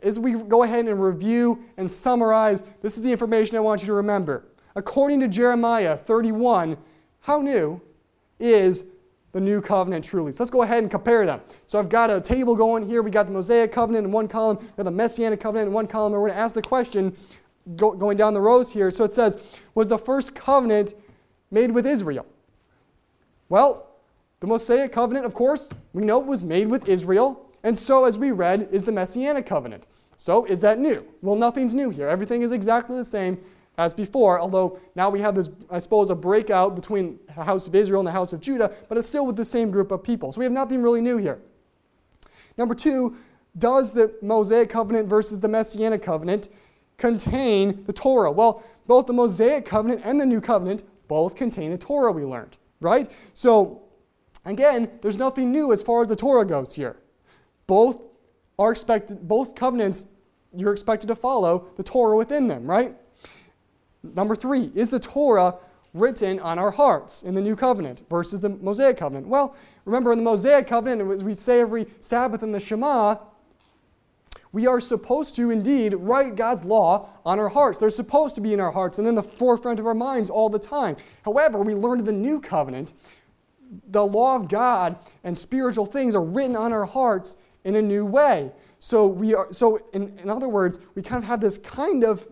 [0.03, 3.87] as we go ahead and review and summarize, this is the information I want you
[3.87, 4.45] to remember.
[4.75, 6.77] According to Jeremiah 31,
[7.21, 7.81] how new
[8.39, 8.85] is
[9.31, 10.31] the new covenant truly?
[10.31, 11.41] So let's go ahead and compare them.
[11.65, 13.01] So I've got a table going here.
[13.01, 15.87] We got the Mosaic covenant in one column, we got the Messianic covenant in one
[15.87, 17.15] column, and we're going to ask the question
[17.75, 18.91] go, going down the rows here.
[18.91, 20.93] So it says, Was the first covenant
[21.51, 22.25] made with Israel?
[23.49, 23.87] Well,
[24.39, 27.46] the Mosaic covenant, of course, we know it was made with Israel.
[27.63, 29.85] And so, as we read, is the Messianic covenant.
[30.15, 31.05] So, is that new?
[31.21, 32.07] Well, nothing's new here.
[32.07, 33.39] Everything is exactly the same
[33.77, 37.75] as before, although now we have this, I suppose, a breakout between the house of
[37.75, 40.31] Israel and the house of Judah, but it's still with the same group of people.
[40.31, 41.39] So we have nothing really new here.
[42.57, 43.15] Number two,
[43.57, 46.49] does the Mosaic covenant versus the Messianic covenant
[46.97, 48.31] contain the Torah?
[48.31, 52.57] Well, both the Mosaic covenant and the New covenant both contain the Torah we learned,
[52.81, 53.07] right?
[53.33, 53.83] So,
[54.45, 56.97] again, there's nothing new as far as the Torah goes here.
[57.67, 58.01] Both
[58.57, 60.05] are expected, both covenants,
[60.55, 62.95] you're expected to follow the Torah within them, right?
[64.03, 65.55] Number three, is the Torah
[65.93, 69.27] written on our hearts in the new covenant versus the Mosaic covenant?
[69.27, 69.55] Well,
[69.85, 73.17] remember in the Mosaic covenant, as we say every Sabbath in the Shema,
[74.51, 77.79] we are supposed to indeed write God's law on our hearts.
[77.79, 80.49] They're supposed to be in our hearts and in the forefront of our minds all
[80.49, 80.95] the time.
[81.23, 82.93] However, we learn in the new covenant,
[83.89, 88.05] the law of God and spiritual things are written on our hearts in a new
[88.05, 88.51] way.
[88.79, 92.27] So we are so in, in other words, we kind of have this kind of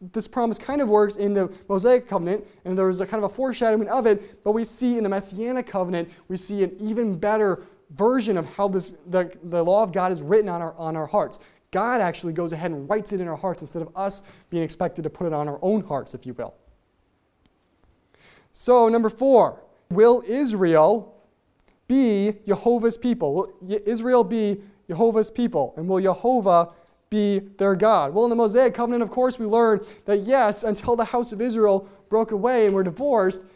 [0.00, 3.34] this promise kind of works in the Mosaic covenant, and there's a kind of a
[3.34, 7.62] foreshadowing of it, but we see in the Messianic covenant, we see an even better
[7.90, 11.06] version of how this, the, the law of God is written on our, on our
[11.06, 11.38] hearts.
[11.70, 15.02] God actually goes ahead and writes it in our hearts instead of us being expected
[15.02, 16.54] to put it on our own hearts, if you will.
[18.52, 21.15] So, number four, will Israel
[21.88, 23.34] be Yehovah's people?
[23.34, 23.54] Will
[23.86, 25.74] Israel be Yehovah's people?
[25.76, 26.72] And will Yehovah
[27.10, 28.12] be their God?
[28.14, 31.40] Well, in the Mosaic covenant, of course, we learn that yes, until the house of
[31.40, 33.46] Israel broke away and were divorced,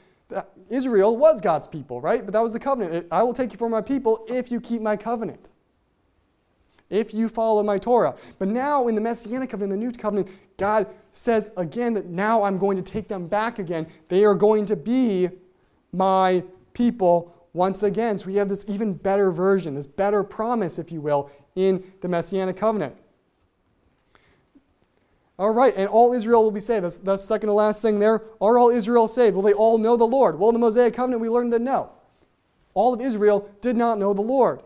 [0.69, 2.25] Israel was God's people, right?
[2.25, 3.09] But that was the covenant.
[3.11, 5.51] I will take you for my people if you keep my covenant,
[6.89, 8.15] if you follow my Torah.
[8.39, 12.59] But now in the Messianic covenant, the new covenant, God says again that now I'm
[12.59, 13.89] going to take them back again.
[14.09, 15.29] They are going to be
[15.93, 18.19] my people once again.
[18.19, 22.09] So we have this even better version, this better promise, if you will, in the
[22.09, 22.97] Messianic covenant.
[25.39, 26.85] All right, and all Israel will be saved.
[26.85, 28.25] That's, the second to last thing there.
[28.43, 29.35] Are all Israel saved?
[29.35, 30.39] Will they all know the Lord?
[30.39, 31.91] Well, in the Mosaic covenant, we learned that no.
[32.75, 34.63] All of Israel did not know the Lord.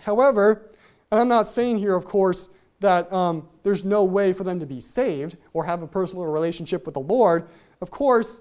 [0.00, 0.70] However,
[1.10, 4.66] and I'm not saying here, of course, that um, there's no way for them to
[4.66, 7.48] be saved or have a personal relationship with the Lord.
[7.80, 8.40] Of course,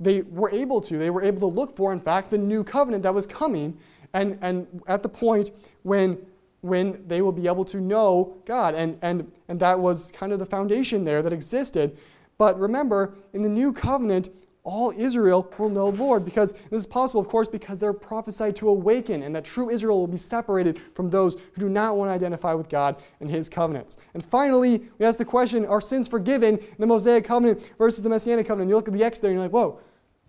[0.00, 0.98] they were able to.
[0.98, 3.76] They were able to look for, in fact, the new covenant that was coming.
[4.14, 5.50] And, and at the point
[5.82, 6.18] when
[6.60, 8.74] when they will be able to know God.
[8.74, 11.96] And, and, and that was kind of the foundation there that existed.
[12.36, 14.28] But remember, in the new covenant,
[14.64, 18.54] all Israel will know the Lord because this is possible, of course, because they're prophesied
[18.56, 22.10] to awaken and that true Israel will be separated from those who do not want
[22.10, 23.96] to identify with God and his covenants.
[24.12, 28.10] And finally, we ask the question are sins forgiven in the Mosaic covenant versus the
[28.10, 28.68] Messianic covenant?
[28.68, 29.80] You look at the X there and you're like, whoa,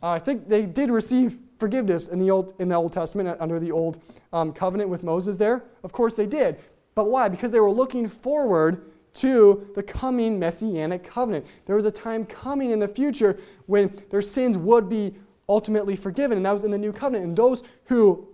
[0.02, 3.60] uh, I think they did receive forgiveness in the Old, in the Old Testament under
[3.60, 5.64] the Old um, Covenant with Moses there?
[5.84, 6.58] Of course they did.
[6.96, 7.30] But why?
[7.30, 11.46] Because they were looking forward to the coming messianic covenant.
[11.66, 15.16] There was a time coming in the future when their sins would be
[15.50, 17.26] ultimately forgiven, and that was in the new covenant.
[17.26, 18.28] And those who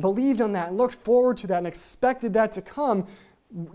[0.00, 3.06] believed on that and looked forward to that and expected that to come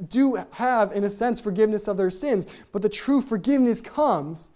[0.08, 2.48] do have, in a sense, forgiveness of their sins.
[2.72, 4.52] But the true forgiveness comes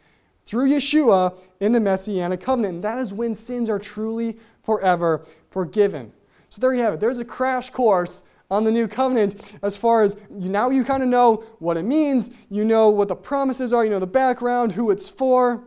[0.49, 2.73] through Yeshua in the Messianic covenant.
[2.73, 6.11] And that is when sins are truly forever forgiven.
[6.49, 6.99] So there you have it.
[6.99, 11.03] There's a crash course on the new covenant as far as you, now you kind
[11.03, 14.71] of know what it means, you know what the promises are, you know the background,
[14.71, 15.65] who it's for.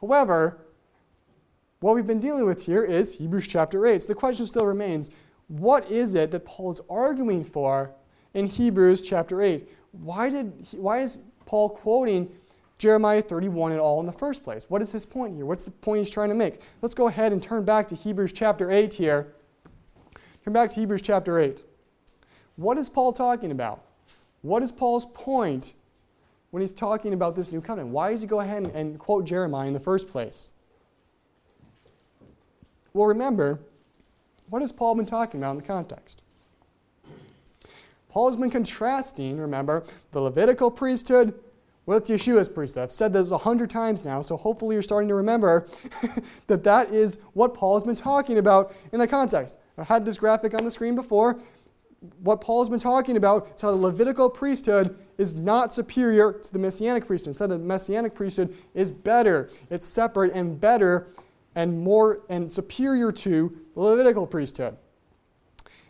[0.00, 0.66] However,
[1.78, 4.02] what we've been dealing with here is Hebrews chapter 8.
[4.02, 5.12] So the question still remains
[5.46, 7.92] what is it that Paul is arguing for
[8.34, 9.68] in Hebrews chapter 8?
[9.92, 12.32] Why, did why is Paul quoting
[12.80, 14.64] Jeremiah 31 at all in the first place?
[14.70, 15.44] What is his point here?
[15.44, 16.62] What's the point he's trying to make?
[16.80, 19.34] Let's go ahead and turn back to Hebrews chapter 8 here.
[20.42, 21.62] Turn back to Hebrews chapter 8.
[22.56, 23.84] What is Paul talking about?
[24.40, 25.74] What is Paul's point
[26.52, 27.92] when he's talking about this new covenant?
[27.92, 30.52] Why does he go ahead and, and quote Jeremiah in the first place?
[32.94, 33.60] Well, remember,
[34.48, 36.22] what has Paul been talking about in the context?
[38.08, 41.34] Paul has been contrasting, remember, the Levitical priesthood
[41.90, 42.84] with Yeshua's priesthood.
[42.84, 45.66] I've said this a hundred times now, so hopefully you're starting to remember
[46.46, 49.58] that that is what Paul has been talking about in the context.
[49.76, 51.40] I had this graphic on the screen before.
[52.22, 56.52] What Paul has been talking about is how the Levitical priesthood is not superior to
[56.52, 57.30] the Messianic priesthood.
[57.30, 59.50] Instead, the Messianic priesthood is better.
[59.68, 61.08] It's separate and better
[61.56, 64.76] and more and superior to the Levitical priesthood.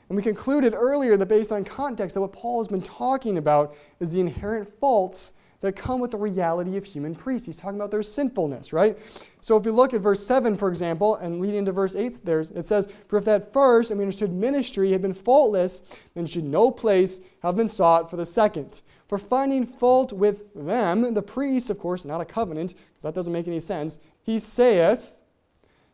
[0.09, 3.77] And we concluded earlier that based on context that what Paul has been talking about
[4.01, 7.47] is the inherent faults that come with the reality of human priests.
[7.47, 8.99] He's talking about their sinfulness, right?
[9.41, 12.51] So if you look at verse 7, for example, and leading into verse 8, there's,
[12.53, 16.45] it says, For if that first, and we understood ministry, had been faultless, then should
[16.45, 18.81] no place have been sought for the second.
[19.07, 23.33] For finding fault with them, the priests, of course, not a covenant, because that doesn't
[23.33, 25.17] make any sense, he saith,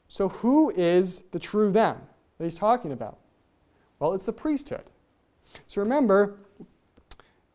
[0.06, 1.98] So who is the true them
[2.38, 3.18] that he's talking about?
[3.98, 4.84] Well, it's the priesthood.
[5.66, 6.38] So remember,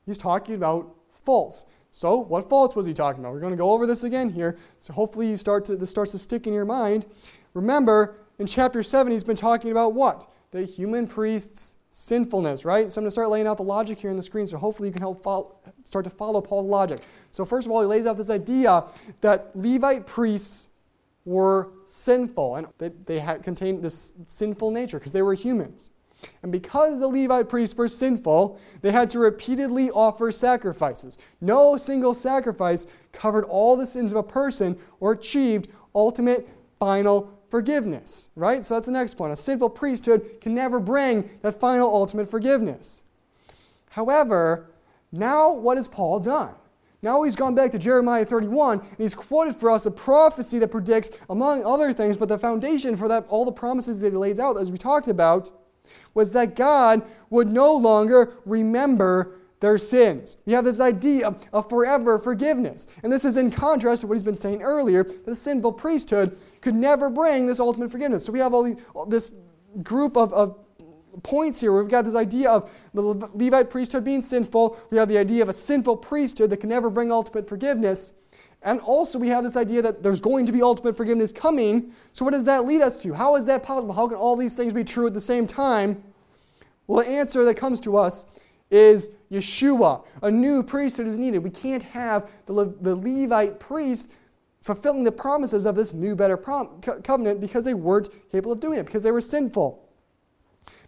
[0.06, 1.66] he's talking about faults.
[1.94, 3.34] So, what faults was he talking about?
[3.34, 4.58] We're going to go over this again here.
[4.80, 7.06] So, hopefully, you start to, this starts to stick in your mind.
[7.54, 10.32] Remember, in chapter 7, he's been talking about what?
[10.52, 12.90] The human priest's sinfulness, right?
[12.90, 14.88] So, I'm going to start laying out the logic here on the screen, so hopefully,
[14.88, 17.02] you can help follow, start to follow Paul's logic.
[17.32, 18.86] So, first of all, he lays out this idea
[19.20, 20.70] that Levite priests
[21.26, 25.92] were sinful, and they, they had contained this sinful nature because they were humans.
[26.44, 31.18] And because the Levite priests were sinful, they had to repeatedly offer sacrifices.
[31.40, 36.48] No single sacrifice covered all the sins of a person or achieved ultimate
[36.80, 38.64] final forgiveness, right?
[38.64, 39.34] So that's the next point.
[39.34, 43.04] A sinful priesthood can never bring that final ultimate forgiveness.
[43.90, 44.72] However,
[45.12, 46.56] now what has Paul done?
[47.04, 50.70] Now he's gone back to Jeremiah 31 and he's quoted for us a prophecy that
[50.70, 54.40] predicts, among other things, but the foundation for that, all the promises that he lays
[54.40, 55.52] out, as we talked about,
[56.14, 60.38] was that God would no longer remember their sins.
[60.46, 62.88] We have this idea of forever forgiveness.
[63.04, 66.38] And this is in contrast to what he's been saying earlier that the sinful priesthood
[66.62, 68.26] could never bring this ultimate forgiveness.
[68.26, 69.36] So we have all, these, all this
[69.84, 70.58] group of, of
[71.24, 71.78] points here.
[71.78, 74.78] We've got this idea of the Levite priesthood being sinful.
[74.90, 78.14] We have the idea of a sinful priesthood that can never bring ultimate forgiveness.
[78.64, 81.94] And also, we have this idea that there's going to be ultimate forgiveness coming.
[82.14, 83.14] So, what does that lead us to?
[83.14, 83.94] How is that possible?
[83.94, 86.04] How can all these things be true at the same time?
[86.86, 88.26] Well, the answer that comes to us
[88.70, 90.06] is Yeshua.
[90.22, 91.40] A new priesthood is needed.
[91.40, 94.14] We can't have the, Le- the Levite priests
[94.62, 98.60] fulfilling the promises of this new, better prom- co- covenant because they weren't capable of
[98.60, 99.84] doing it, because they were sinful.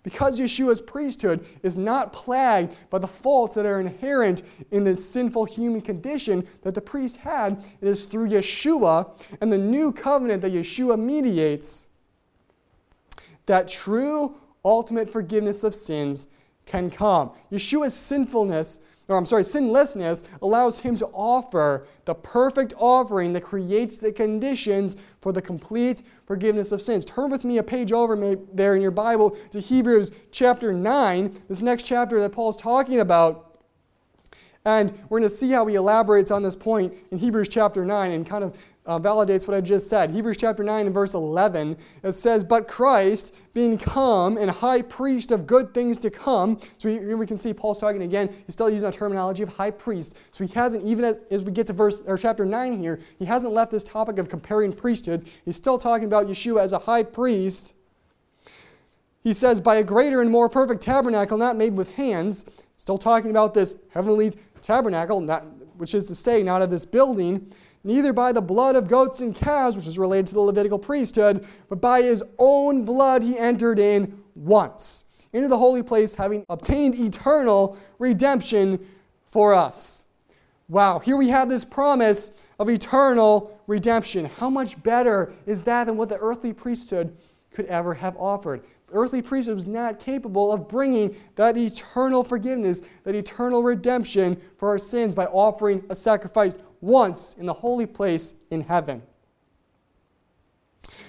[0.03, 5.45] Because Yeshua's priesthood is not plagued by the faults that are inherent in the sinful
[5.45, 10.51] human condition that the priest had, it is through Yeshua and the new covenant that
[10.51, 11.87] Yeshua mediates
[13.45, 14.35] that true
[14.65, 16.27] ultimate forgiveness of sins
[16.65, 17.31] can come.
[17.51, 23.97] Yeshua's sinfulness or I'm sorry, sinlessness allows him to offer the perfect offering that creates
[23.97, 27.03] the conditions for the complete forgiveness of sins.
[27.03, 31.61] Turn with me a page over there in your Bible to Hebrews chapter 9, this
[31.61, 33.59] next chapter that Paul's talking about.
[34.65, 38.11] And we're going to see how he elaborates on this point in Hebrews chapter 9
[38.11, 40.11] and kind of uh, validates what I just said.
[40.11, 45.31] Hebrews chapter 9 and verse 11, it says, But Christ, being come and high priest
[45.31, 48.69] of good things to come, so we, we can see Paul's talking again, he's still
[48.69, 50.17] using the terminology of high priest.
[50.31, 53.25] So he hasn't, even as, as we get to verse or chapter 9 here, he
[53.25, 55.25] hasn't left this topic of comparing priesthoods.
[55.45, 57.75] He's still talking about Yeshua as a high priest.
[59.23, 63.31] He says, By a greater and more perfect tabernacle, not made with hands, still talking
[63.31, 65.45] about this heavenly tabernacle, not,
[65.77, 67.49] which is to say, not of this building
[67.83, 71.45] neither by the blood of goats and calves, which is related to the Levitical priesthood,
[71.69, 76.95] but by his own blood he entered in once into the holy place, having obtained
[76.95, 78.79] eternal redemption
[79.27, 80.05] for us.
[80.69, 84.25] Wow, here we have this promise of eternal redemption.
[84.25, 87.17] How much better is that than what the earthly priesthood
[87.51, 88.63] could ever have offered?
[88.87, 94.69] The earthly priesthood was not capable of bringing that eternal forgiveness, that eternal redemption for
[94.69, 99.01] our sins by offering a sacrifice once in the holy place in heaven.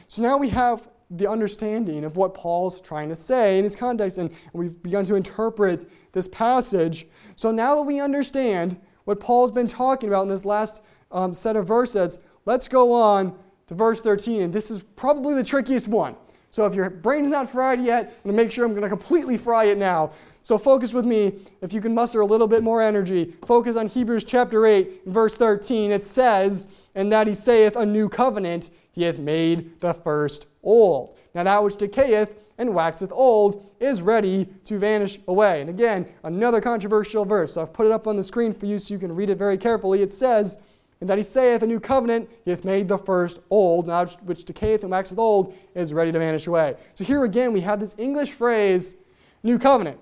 [0.06, 4.18] So now we have the understanding of what Paul's trying to say in his context,
[4.18, 7.08] and we've begun to interpret this passage.
[7.34, 11.56] So now that we understand what Paul's been talking about in this last um, set
[11.56, 16.14] of verses, let's go on to verse 13, and this is probably the trickiest one.
[16.52, 18.88] So if your brain's not fried yet, I'm going to make sure I'm going to
[18.88, 20.12] completely fry it now.
[20.45, 23.34] So focus with me, if you can muster a little bit more energy.
[23.47, 25.90] Focus on Hebrews chapter 8, verse 13.
[25.90, 31.18] It says, And that he saith, A new covenant, he hath made the first old.
[31.34, 35.62] Now that which decayeth and waxeth old is ready to vanish away.
[35.62, 37.55] And again, another controversial verse.
[37.55, 39.38] So I've put it up on the screen for you so you can read it
[39.38, 40.03] very carefully.
[40.03, 40.59] It says,
[41.01, 44.45] and that he saith, A new covenant, he hath made the first old, now which
[44.45, 46.76] decayeth and waxeth old is ready to vanish away.
[46.97, 48.97] So here again, we have this English phrase,
[49.42, 49.99] new covenant.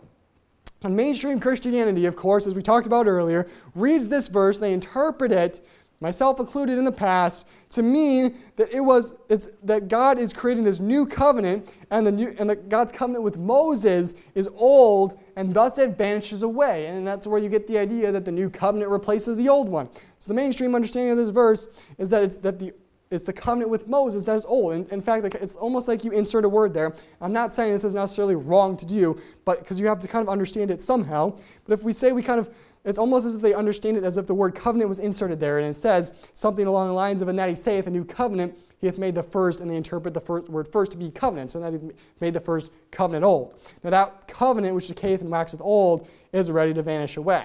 [0.85, 5.33] And mainstream Christianity, of course, as we talked about earlier, reads this verse, they interpret
[5.33, 5.61] it,
[6.01, 10.65] myself included in the past, to mean that it was it's that God is creating
[10.65, 15.55] this new covenant, and the new and the, God's covenant with Moses is old and
[15.55, 16.87] thus it vanishes away.
[16.87, 19.89] And that's where you get the idea that the new covenant replaces the old one.
[20.19, 21.69] So the mainstream understanding of this verse
[21.99, 22.73] is that it's that the
[23.13, 24.73] it's the covenant with Moses that is old.
[24.73, 26.95] And in fact, it's almost like you insert a word there.
[27.21, 30.23] I'm not saying this is necessarily wrong to do, but because you have to kind
[30.23, 31.37] of understand it somehow.
[31.65, 32.51] But if we say we kind of
[32.85, 35.59] it's almost as if they understand it as if the word covenant was inserted there,
[35.59, 38.59] and it says something along the lines of, "And that he saith a new covenant,
[38.79, 41.53] he hath made the first," and they interpret the first word first to be covenant,
[41.53, 41.79] so that he
[42.21, 43.55] made the first covenant old.
[43.85, 47.45] Now that covenant which decayeth and waxeth old is ready to vanish away.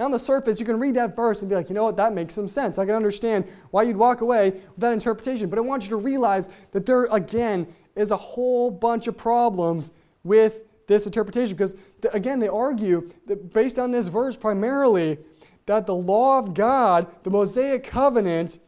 [0.00, 1.98] And on the surface, you can read that verse and be like, you know what,
[1.98, 2.78] that makes some sense.
[2.78, 5.50] I can understand why you'd walk away with that interpretation.
[5.50, 9.92] But I want you to realize that there, again, is a whole bunch of problems
[10.24, 11.76] with this interpretation because,
[12.14, 15.18] again, they argue that based on this verse primarily,
[15.66, 18.58] that the law of God, the Mosaic covenant,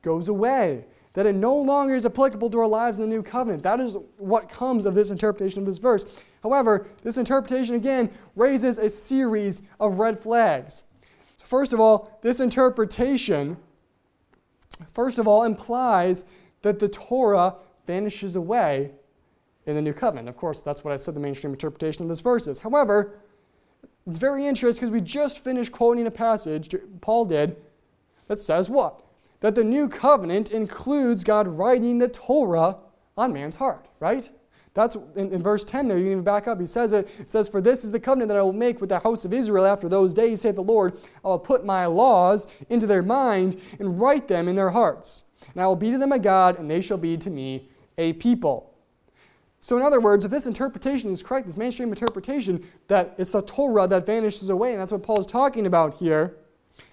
[0.00, 0.86] goes away.
[1.18, 3.64] That it no longer is applicable to our lives in the new covenant.
[3.64, 6.22] That is what comes of this interpretation of this verse.
[6.44, 10.84] However, this interpretation again raises a series of red flags.
[11.36, 13.56] So first of all, this interpretation,
[14.92, 16.24] first of all, implies
[16.62, 18.92] that the Torah vanishes away
[19.66, 20.28] in the new covenant.
[20.28, 22.60] Of course, that's what I said the mainstream interpretation of this verse is.
[22.60, 23.18] However,
[24.06, 27.56] it's very interesting because we just finished quoting a passage, Paul did,
[28.28, 29.02] that says what?
[29.40, 32.76] That the new covenant includes God writing the Torah
[33.16, 34.30] on man's heart, right?
[34.74, 36.60] That's in, in, verse 10 there, you can even back up.
[36.60, 38.90] He says it, it says, For this is the covenant that I will make with
[38.90, 40.96] the house of Israel after those days, saith the Lord.
[41.24, 45.24] I will put my laws into their mind and write them in their hearts.
[45.52, 48.12] And I will be to them a God, and they shall be to me a
[48.14, 48.72] people.
[49.60, 53.42] So, in other words, if this interpretation is correct, this mainstream interpretation, that it's the
[53.42, 56.36] Torah that vanishes away, and that's what Paul is talking about here,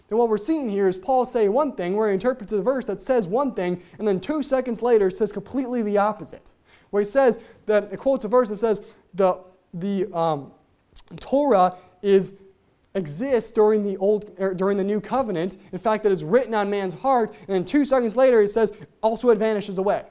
[0.07, 2.85] then what we're seeing here is Paul say one thing where he interprets a verse
[2.85, 6.53] that says one thing, and then two seconds later says completely the opposite.
[6.91, 9.39] Where he says that, it quotes a verse that says the,
[9.73, 10.51] the um,
[11.19, 12.35] Torah is
[12.93, 16.69] exists during the old er, during the new covenant in fact that is written on
[16.69, 20.03] man's heart and then two seconds later he says also it vanishes away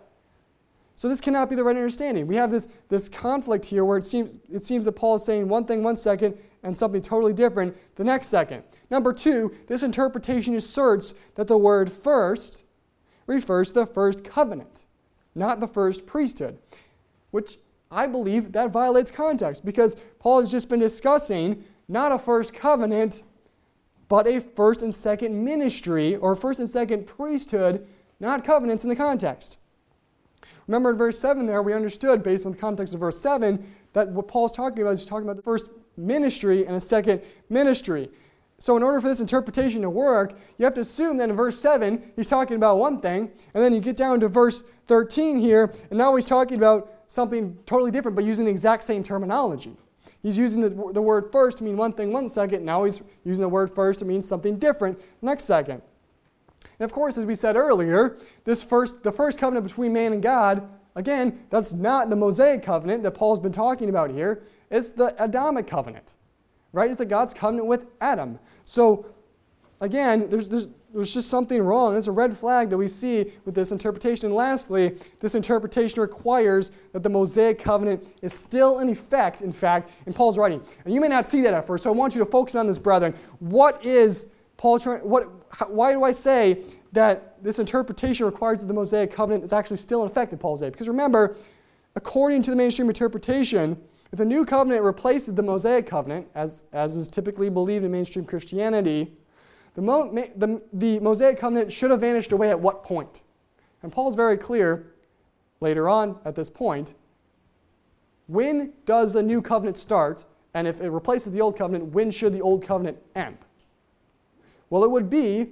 [0.96, 2.26] so this cannot be the right understanding.
[2.26, 5.48] We have this, this conflict here where it seems, it seems that Paul is saying
[5.48, 8.62] one thing one second and something totally different the next second.
[8.90, 12.64] Number two, this interpretation asserts that the word first
[13.26, 14.84] refers to the first covenant,
[15.34, 16.58] not the first priesthood,
[17.32, 17.58] which
[17.90, 23.24] I believe that violates context because Paul has just been discussing not a first covenant,
[24.08, 27.86] but a first and second ministry or first and second priesthood,
[28.20, 29.58] not covenants in the context.
[30.66, 34.08] Remember in verse 7 there, we understood, based on the context of verse 7, that
[34.08, 38.10] what Paul's talking about is he's talking about the first ministry and a second ministry.
[38.58, 41.58] So, in order for this interpretation to work, you have to assume that in verse
[41.58, 45.74] 7, he's talking about one thing, and then you get down to verse 13 here,
[45.90, 49.76] and now he's talking about something totally different, but using the exact same terminology.
[50.22, 53.42] He's using the, the word first to mean one thing one second, now he's using
[53.42, 55.82] the word first to mean something different next second.
[56.78, 60.22] And of course, as we said earlier, this first, the first covenant between man and
[60.22, 64.42] God, again, that's not the Mosaic covenant that Paul's been talking about here.
[64.70, 66.14] It's the Adamic covenant,
[66.72, 66.90] right?
[66.90, 68.38] It's the God's covenant with Adam.
[68.64, 69.06] So,
[69.80, 71.92] again, there's, there's, there's just something wrong.
[71.92, 74.26] There's a red flag that we see with this interpretation.
[74.26, 79.90] And lastly, this interpretation requires that the Mosaic covenant is still in effect, in fact,
[80.06, 80.62] in Paul's writing.
[80.84, 82.66] And you may not see that at first, so I want you to focus on
[82.66, 83.14] this, brethren.
[83.40, 85.24] What is Paul what,
[85.68, 90.02] why do I say that this interpretation requires that the Mosaic covenant is actually still
[90.02, 90.70] in effect in Paul's day?
[90.70, 91.36] Because remember,
[91.96, 93.76] according to the mainstream interpretation,
[94.12, 98.24] if the new covenant replaces the Mosaic covenant, as, as is typically believed in mainstream
[98.24, 99.12] Christianity,
[99.74, 103.22] the, Mo, the, the Mosaic covenant should have vanished away at what point?
[103.82, 104.94] And Paul's very clear
[105.60, 106.94] later on at this point.
[108.28, 110.26] When does the new covenant start?
[110.54, 113.38] And if it replaces the old covenant, when should the old covenant end?
[114.74, 115.50] Well, it would be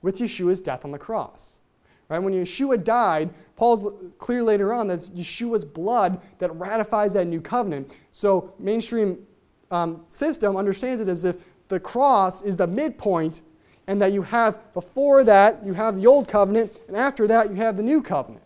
[0.00, 1.60] with Yeshua's death on the cross.
[2.08, 2.18] Right?
[2.18, 3.84] When Yeshua died, Paul's
[4.16, 7.94] clear later on that Yeshua's blood that ratifies that new covenant.
[8.12, 9.26] So mainstream
[9.70, 13.42] um, system understands it as if the cross is the midpoint
[13.88, 17.56] and that you have before that you have the old covenant and after that you
[17.56, 18.44] have the new covenant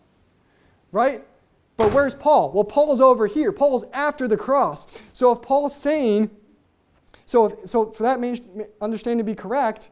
[0.91, 1.23] right
[1.75, 6.31] but where's paul well paul's over here paul's after the cross so if paul's saying
[7.25, 8.37] so if, so for that main
[8.81, 9.91] understanding to be correct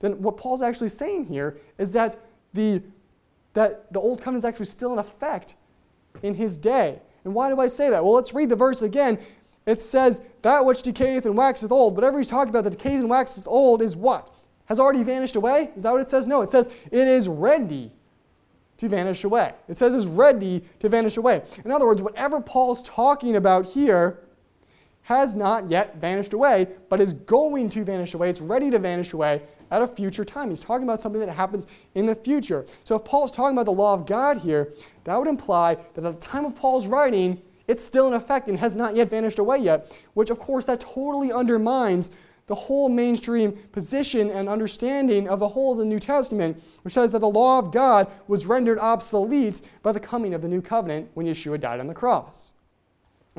[0.00, 2.16] then what Paul's actually saying here is that
[2.52, 2.82] the,
[3.54, 5.56] that the Old Covenant is actually still in effect
[6.22, 7.00] in his day.
[7.24, 8.02] And why do I say that?
[8.02, 9.18] Well, let's read the verse again.
[9.66, 11.94] It says, That which decayeth and waxeth old.
[11.94, 14.34] Whatever he's talking about that decays and waxes old is what?
[14.66, 15.70] Has already vanished away?
[15.76, 16.26] Is that what it says?
[16.26, 17.92] No, it says it is ready
[18.78, 19.52] to vanish away.
[19.68, 21.42] It says it's ready to vanish away.
[21.64, 24.20] In other words, whatever Paul's talking about here,
[25.02, 28.30] has not yet vanished away, but is going to vanish away.
[28.30, 30.50] It's ready to vanish away at a future time.
[30.50, 32.64] He's talking about something that happens in the future.
[32.84, 34.72] So if Paul's talking about the law of God here,
[35.04, 38.58] that would imply that at the time of Paul's writing, it's still in effect and
[38.58, 42.10] has not yet vanished away yet, which of course that totally undermines
[42.50, 47.12] the whole mainstream position and understanding of the whole of the New Testament, which says
[47.12, 51.08] that the law of God was rendered obsolete by the coming of the new covenant
[51.14, 52.52] when Yeshua died on the cross.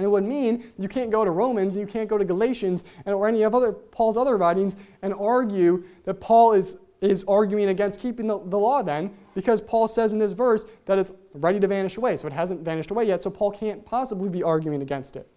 [0.02, 3.14] And it would mean you can't go to Romans, you can't go to Galatians, and,
[3.14, 8.00] or any of other Paul's other writings and argue that Paul is, is arguing against
[8.00, 11.68] keeping the, the law then, because Paul says in this verse that it's ready to
[11.68, 12.18] vanish away.
[12.18, 15.28] So it hasn't vanished away yet, so Paul can't possibly be arguing against it.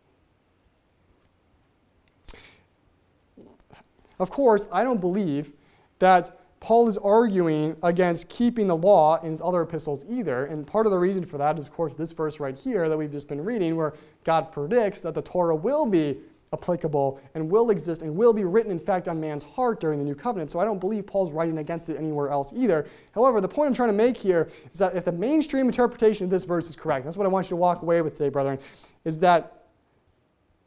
[4.18, 5.52] Of course, I don't believe
[5.98, 10.46] that Paul is arguing against keeping the law in his other epistles either.
[10.46, 12.96] And part of the reason for that is, of course, this verse right here that
[12.96, 13.92] we've just been reading, where
[14.24, 16.16] God predicts that the Torah will be
[16.54, 20.04] applicable and will exist and will be written, in fact, on man's heart during the
[20.06, 20.50] new covenant.
[20.50, 22.86] So I don't believe Paul's writing against it anywhere else either.
[23.14, 26.30] However, the point I'm trying to make here is that if the mainstream interpretation of
[26.30, 28.58] this verse is correct, that's what I want you to walk away with today, brethren,
[29.04, 29.66] is that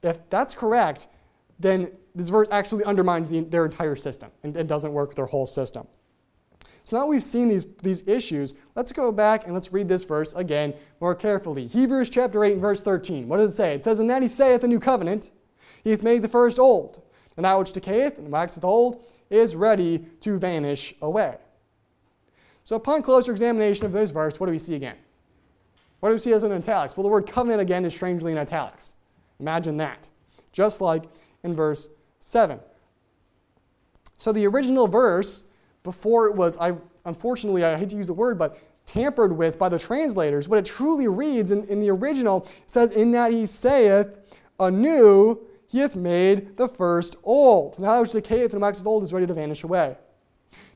[0.03, 1.07] if that's correct,
[1.59, 5.27] then this verse actually undermines the, their entire system and, and doesn't work with their
[5.27, 5.87] whole system.
[6.83, 10.33] So now we've seen these, these issues, let's go back and let's read this verse
[10.33, 11.67] again more carefully.
[11.67, 13.27] Hebrews chapter 8 and verse 13.
[13.27, 13.75] What does it say?
[13.75, 15.31] It says, And that he saith a new covenant,
[15.83, 17.01] he hath made the first old,
[17.35, 21.37] and that which decayeth and waxeth old is ready to vanish away.
[22.63, 24.95] So upon closer examination of this verse, what do we see again?
[25.99, 26.95] What do we see as in italics?
[26.95, 28.95] Well, the word covenant again is strangely in italics.
[29.39, 30.09] Imagine that.
[30.51, 31.03] Just like
[31.43, 31.89] in verse
[32.27, 32.59] 7.
[34.17, 35.45] So the original verse,
[35.83, 36.73] before it was, I
[37.05, 40.65] unfortunately I hate to use the word, but tampered with by the translators, what it
[40.65, 44.09] truly reads in, in the original says, In that he saith,
[44.59, 47.79] anew he hath made the first old.
[47.79, 49.95] Now which decayeth and waxeth old is ready to vanish away.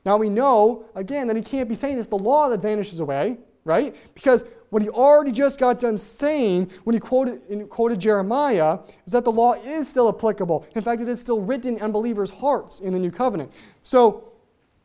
[0.06, 3.38] Now we know, again, that he can't be saying it's the law that vanishes away,
[3.64, 3.94] right?
[4.14, 9.22] Because what he already just got done saying when he quoted, quoted Jeremiah is that
[9.22, 10.66] the law is still applicable.
[10.74, 13.52] In fact, it is still written in unbelievers' hearts in the new covenant.
[13.82, 14.32] So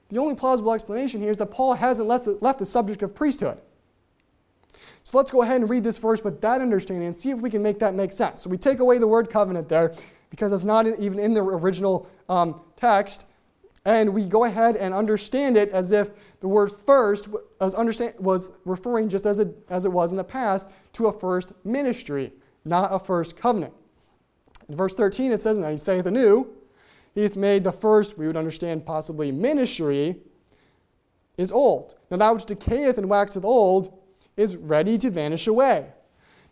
[0.10, 3.16] the only plausible explanation here is that Paul hasn't left the, left the subject of
[3.16, 3.60] priesthood.
[5.06, 7.50] So let's go ahead and read this verse with that understanding and see if we
[7.50, 8.42] can make that make sense.
[8.42, 9.94] So we take away the word covenant there
[10.30, 13.26] because it's not even in the original um, text
[13.88, 16.10] and we go ahead and understand it as if
[16.42, 20.26] the word first was, understand, was referring just as it, as it was in the
[20.26, 22.34] past to a first ministry,
[22.66, 23.74] not a first covenant.
[24.68, 26.50] In verse 13 it says, And he saith anew,
[27.16, 30.18] he hath made the first, we would understand possibly ministry,
[31.38, 31.96] is old.
[32.12, 33.98] Now that which decayeth and waxeth old
[34.36, 35.88] is ready to vanish away.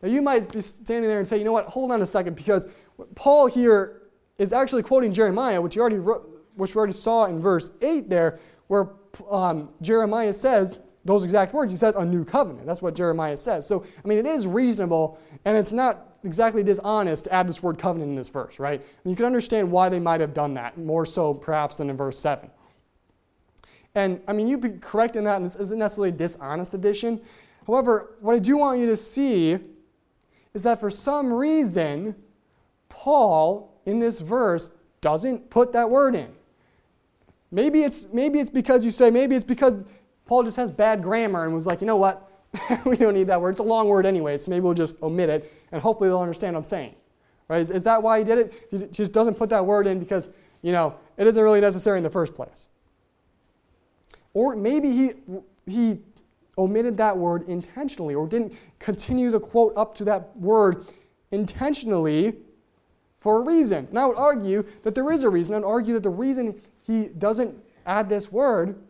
[0.02, 2.38] Now you might be standing there and say, you know what, hold on a second,
[2.38, 2.66] because
[3.14, 4.04] Paul here
[4.38, 8.10] is actually quoting Jeremiah, which he already wrote, which we already saw in verse 8
[8.10, 8.90] there, where
[9.30, 11.72] um, Jeremiah says those exact words.
[11.72, 12.66] He says a new covenant.
[12.66, 13.68] That's what Jeremiah says.
[13.68, 17.78] So, I mean, it is reasonable, and it's not exactly dishonest to add this word
[17.78, 18.82] covenant in this verse, right?
[19.04, 21.96] And you can understand why they might have done that, more so perhaps than in
[21.96, 22.50] verse 7.
[23.94, 27.22] And I mean, you'd be correct in that, and this isn't necessarily a dishonest addition.
[27.68, 29.58] However, what I do want you to see
[30.54, 32.16] is that for some reason,
[32.90, 34.70] Paul in this verse
[35.02, 36.34] doesn't put that word in.
[37.52, 39.78] Maybe it's, maybe it's because you say, maybe it's because
[40.26, 42.32] Paul just has bad grammar and was like, you know what?
[42.86, 43.52] we don't need that word.
[43.52, 46.56] It's a long word anyway, so maybe we'll just omit it and hopefully they'll understand
[46.56, 46.96] what I'm saying.
[47.48, 47.62] Right?
[47.62, 48.68] Is, is that why he did it?
[48.72, 50.30] He just doesn't put that word in because,
[50.62, 52.68] you know, it isn't really necessary in the first place.
[54.34, 55.12] Or maybe he,
[55.66, 56.00] he
[56.58, 60.86] omitted that word intentionally or didn't continue the quote up to that word
[61.32, 62.36] intentionally
[63.18, 63.88] for a reason.
[63.90, 65.56] And I would argue that there is a reason.
[65.56, 67.56] I'd argue that the reason he doesn't
[67.86, 68.82] add this word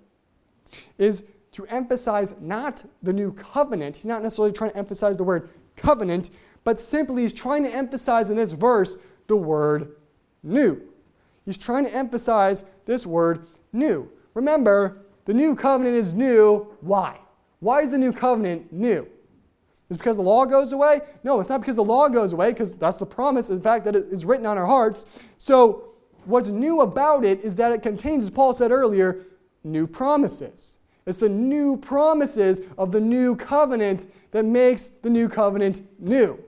[0.98, 3.96] is to emphasize not the new covenant.
[3.96, 6.30] He's not necessarily trying to emphasize the word covenant,
[6.64, 9.96] but simply he's trying to emphasize in this verse the word
[10.44, 10.82] new.
[11.46, 14.10] He's trying to emphasize this word new.
[14.34, 16.68] Remember, the new covenant is new.
[16.82, 17.18] Why?
[17.60, 19.08] Why is the new covenant new?
[19.90, 21.02] Is because the law goes away?
[21.24, 23.96] No, it's not because the law goes away, because that's the promise, in fact, that
[23.96, 25.06] it is written on our hearts.
[25.38, 25.95] So
[26.26, 29.26] what's new about it is that it contains, as Paul said earlier,
[29.64, 30.80] new promises.
[31.06, 36.40] It's the new promises of the new covenant that makes the new covenant new.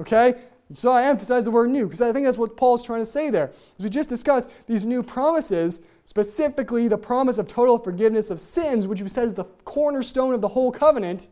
[0.00, 0.34] Okay?
[0.72, 3.28] So I emphasize the word new because I think that's what Paul's trying to say
[3.28, 3.50] there.
[3.50, 8.86] As we just discussed, these new promises, specifically the promise of total forgiveness of sins,
[8.86, 11.28] which we said is the cornerstone of the whole covenant,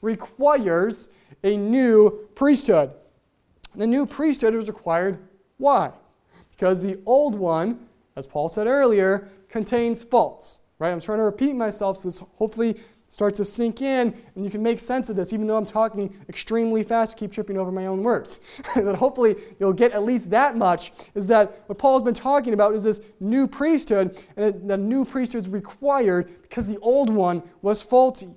[0.00, 1.10] requires
[1.44, 2.92] a new priesthood.
[3.74, 5.18] The new priesthood is required
[5.58, 5.92] Why?
[6.62, 10.60] Because the old one, as Paul said earlier, contains faults.
[10.78, 10.92] Right?
[10.92, 12.76] I'm trying to repeat myself so this hopefully
[13.08, 16.16] starts to sink in and you can make sense of this even though I'm talking
[16.28, 18.62] extremely fast, keep tripping over my own words.
[18.76, 22.74] that hopefully you'll get at least that much is that what Paul's been talking about
[22.76, 27.82] is this new priesthood and the new priesthood is required because the old one was
[27.82, 28.28] faulty.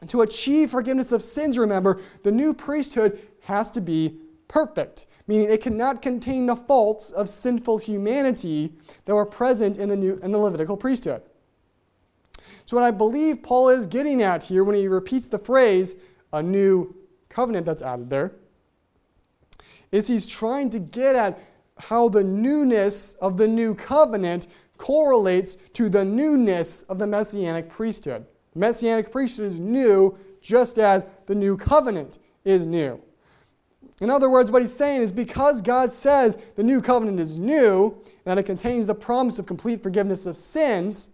[0.00, 5.50] And to achieve forgiveness of sins, remember, the new priesthood has to be perfect, meaning
[5.50, 8.72] it cannot contain the faults of sinful humanity
[9.04, 11.22] that were present in the, new, in the Levitical priesthood.
[12.66, 15.96] So, what I believe Paul is getting at here when he repeats the phrase,
[16.32, 16.94] a new
[17.28, 18.32] covenant that's added there,
[19.92, 21.38] is he's trying to get at
[21.78, 28.24] how the newness of the new covenant correlates to the newness of the messianic priesthood.
[28.52, 33.00] The messianic priesthood is new just as the new covenant is new.
[34.00, 37.96] In other words, what he's saying is because God says the new covenant is new,
[38.26, 41.10] and that it contains the promise of complete forgiveness of sins,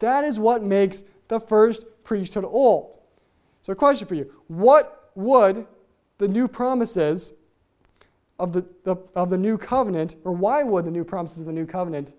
[0.00, 2.98] that is what makes the first priesthood old.
[3.62, 5.66] So, a question for you What would
[6.18, 7.32] the new promises
[8.38, 11.52] of the, the, of the new covenant, or why would the new promises of the
[11.52, 12.14] new covenant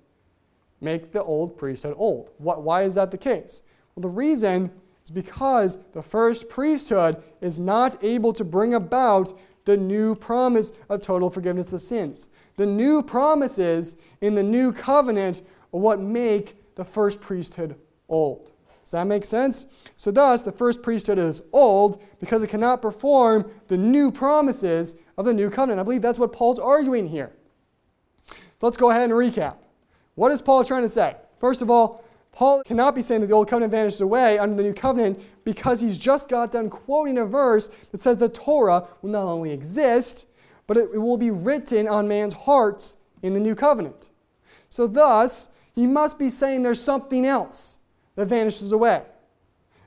[0.79, 2.31] make the old priesthood old?
[2.37, 3.63] What, why is that the case?
[3.95, 4.71] Well, the reason
[5.03, 9.33] is because the first priesthood is not able to bring about
[9.65, 12.29] the new promise of total forgiveness of sins.
[12.57, 15.41] The new promises in the new covenant
[15.73, 17.75] are what make the first priesthood
[18.09, 18.51] old.
[18.83, 19.89] Does that make sense?
[19.95, 25.25] So, thus, the first priesthood is old because it cannot perform the new promises of
[25.25, 25.79] the new covenant.
[25.79, 27.31] I believe that's what Paul's arguing here.
[28.25, 29.57] So, let's go ahead and recap.
[30.15, 31.15] What is Paul trying to say?
[31.39, 34.63] First of all, Paul cannot be saying that the old covenant vanishes away under the
[34.63, 39.11] new covenant because he's just got done quoting a verse that says the Torah will
[39.11, 40.27] not only exist,
[40.67, 44.11] but it will be written on man's hearts in the new covenant.
[44.69, 47.79] So, thus, he must be saying there's something else
[48.15, 49.03] that vanishes away.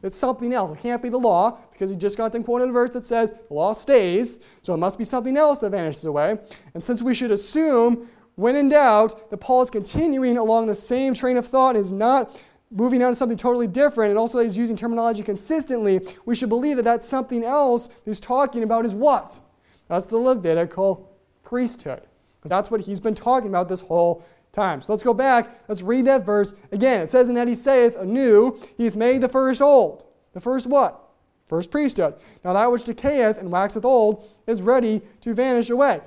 [0.02, 0.76] It's something else.
[0.76, 3.32] It can't be the law because he just got done quoting a verse that says
[3.48, 6.38] the law stays, so it must be something else that vanishes away.
[6.74, 11.14] And since we should assume, when in doubt, that Paul is continuing along the same
[11.14, 12.38] train of thought and is not
[12.70, 16.48] moving on to something totally different, and also that he's using terminology consistently, we should
[16.48, 19.40] believe that that something else he's talking about is what?
[19.88, 21.10] That's the Levitical
[21.42, 22.02] priesthood.
[22.38, 24.82] Because that's what he's been talking about this whole time.
[24.82, 25.62] So let's go back.
[25.68, 27.00] Let's read that verse again.
[27.00, 30.04] It says, And that he saith anew, he hath made the first old.
[30.32, 31.00] The first what?
[31.48, 32.14] First priesthood.
[32.44, 36.00] Now that which decayeth and waxeth old is ready to vanish away.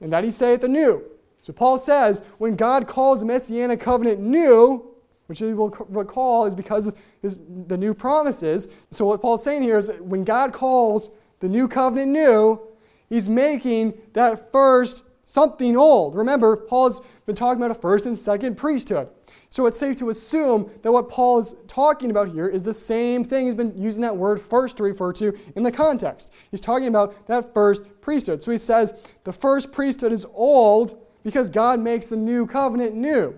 [0.00, 1.02] And that he saith anew.
[1.42, 4.89] So Paul says, when God calls the Messianic covenant new,
[5.30, 8.66] which we will recall is because of his, the new promises.
[8.90, 12.60] So what Paul's saying here is when God calls the new covenant new,
[13.08, 16.16] he's making that first something old.
[16.16, 19.08] Remember, Paul's been talking about a first and second priesthood.
[19.50, 23.22] So it's safe to assume that what Paul is talking about here is the same
[23.22, 26.32] thing he's been using that word first to refer to in the context.
[26.50, 28.42] He's talking about that first priesthood.
[28.42, 33.36] So he says the first priesthood is old because God makes the new covenant new.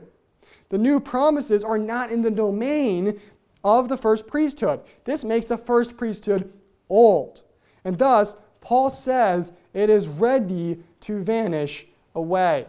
[0.72, 3.20] The new promises are not in the domain
[3.62, 4.80] of the first priesthood.
[5.04, 6.50] This makes the first priesthood
[6.88, 7.42] old.
[7.84, 12.64] And thus, Paul says it is ready to vanish away.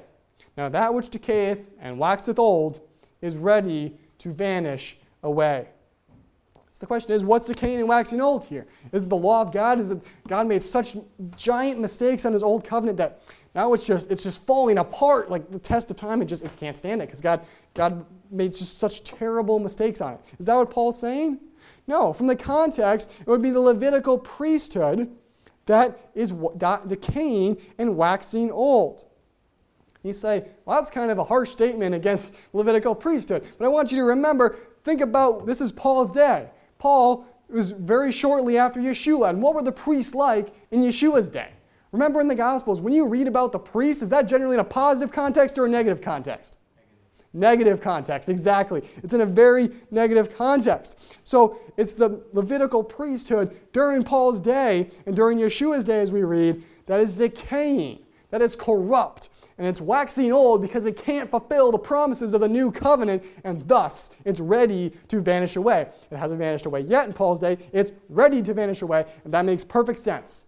[0.58, 2.82] Now, that which decayeth and waxeth old
[3.22, 5.70] is ready to vanish away.
[6.74, 8.68] So the question is, what's decaying and waxing old here?
[8.92, 9.80] Is it the law of God?
[9.80, 10.98] Is it God made such
[11.38, 13.22] giant mistakes on his old covenant that
[13.56, 16.56] now it's just it's just falling apart like the test of time and just it
[16.58, 20.20] can't stand it because God God made just such terrible mistakes on it.
[20.40, 21.40] Is that what Paul's saying?
[21.88, 25.16] No, from the context, it would be the Levitical priesthood
[25.66, 26.34] that is
[26.88, 29.06] decaying and waxing old.
[30.04, 33.46] You say, well, that's kind of a harsh statement against Levitical priesthood.
[33.58, 36.50] But I want you to remember, think about this is Paul's day.
[36.78, 39.30] Paul was very shortly after Yeshua.
[39.30, 41.52] And what were the priests like in Yeshua's day?
[41.94, 44.66] Remember in the Gospels, when you read about the priests, is that generally in a
[44.66, 46.58] positive context or a negative context?
[47.34, 48.82] Negative context, exactly.
[49.04, 51.18] It's in a very negative context.
[51.24, 56.64] So it's the Levitical priesthood during Paul's day and during Yeshua's day, as we read,
[56.88, 58.00] that is decaying,
[58.32, 59.30] that is corrupt,
[59.60, 63.68] and it's waxing old because it can't fulfill the promises of the new covenant, and
[63.68, 65.88] thus it's ready to vanish away.
[66.10, 69.46] It hasn't vanished away yet in Paul's day, it's ready to vanish away, and that
[69.46, 70.46] makes perfect sense.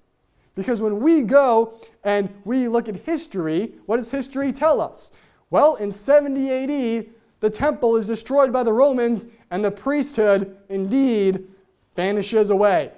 [0.56, 5.12] Because when we go and we look at history, what does history tell us?
[5.50, 7.06] Well, in 70 AD,
[7.42, 11.48] the temple is destroyed by the Romans, and the priesthood indeed
[11.96, 12.92] vanishes away.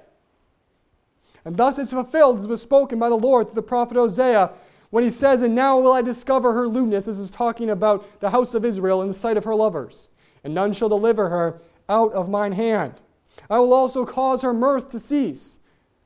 [1.44, 4.52] And thus is fulfilled as was spoken by the Lord through the prophet Hosea
[4.90, 8.30] When he says, And now will I discover her lewdness, this is talking about the
[8.30, 10.10] house of Israel in the sight of her lovers,
[10.44, 13.02] and none shall deliver her out of mine hand.
[13.50, 15.60] I will also cause her mirth to cease.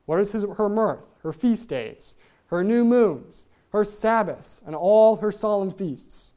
[0.06, 1.06] What is his, her mirth?
[1.22, 6.34] Her feast days, her new moons, her Sabbaths, and all her solemn feasts.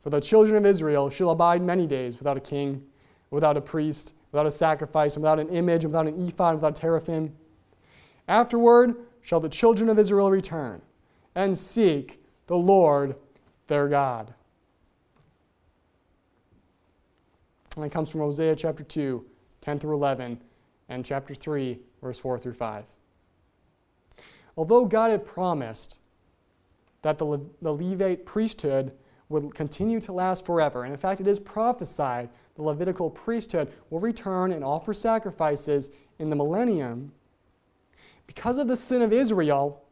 [0.00, 2.84] For the children of Israel shall abide many days without a king,
[3.30, 7.34] without a priest, without a sacrifice, without an image, without an ephod, without a teraphim.
[8.26, 10.80] Afterward shall the children of Israel return
[11.34, 13.16] and seek the Lord
[13.66, 14.34] their God.
[17.76, 19.24] And it comes from Hosea chapter 2,
[19.60, 20.42] 10 through 11,
[20.88, 22.84] and chapter 3, verse 4 through 5.
[24.56, 26.00] Although God had promised
[27.02, 28.92] that the, Le- the Levite priesthood
[29.28, 34.00] would continue to last forever, and in fact, it is prophesied the Levitical priesthood will
[34.00, 37.12] return and offer sacrifices in the millennium,
[38.26, 39.82] because of the sin of Israel,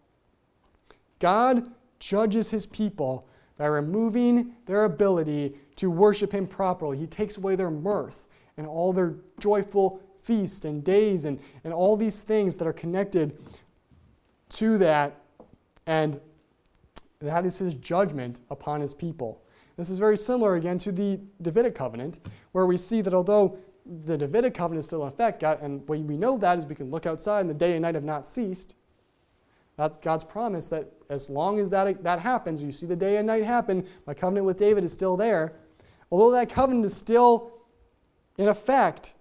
[1.21, 3.27] God judges his people
[3.57, 6.99] by removing their ability to worship him properly.
[6.99, 11.97] He takes away their mirth and all their joyful feasts and days and, and all
[11.97, 13.39] these things that are connected
[14.49, 15.21] to that.
[15.87, 16.21] And
[17.21, 19.43] that is his judgment upon his people.
[19.77, 22.19] This is very similar again to the Davidic covenant,
[22.53, 23.59] where we see that although
[24.05, 26.91] the Davidic covenant is still in effect, God, and we know that is we can
[26.91, 28.75] look outside and the day and night have not ceased.
[29.77, 33.27] That's God's promise that as long as that, that happens, you see the day and
[33.27, 35.53] night happen, my covenant with David is still there.
[36.11, 37.53] Although that covenant is still
[38.39, 39.16] in effect,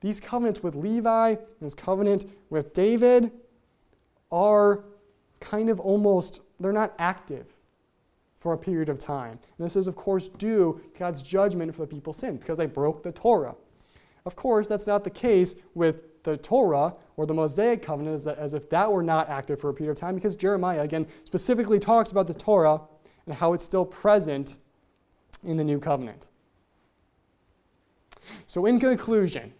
[0.00, 3.32] these covenants with Levi and his covenant with David
[4.30, 4.84] are
[5.40, 7.56] kind of almost, they're not active
[8.38, 9.32] for a period of time.
[9.32, 12.66] And this is, of course, due to God's judgment for the people's sin because they
[12.66, 13.54] broke the Torah.
[14.24, 18.54] Of course, that's not the case with the Torah or the Mosaic covenant as, as
[18.54, 22.10] if that were not active for a period of time because Jeremiah, again, specifically talks
[22.10, 22.80] about the Torah
[23.26, 24.58] and how it's still present
[25.44, 26.28] in the new covenant.
[28.46, 29.52] So, in conclusion,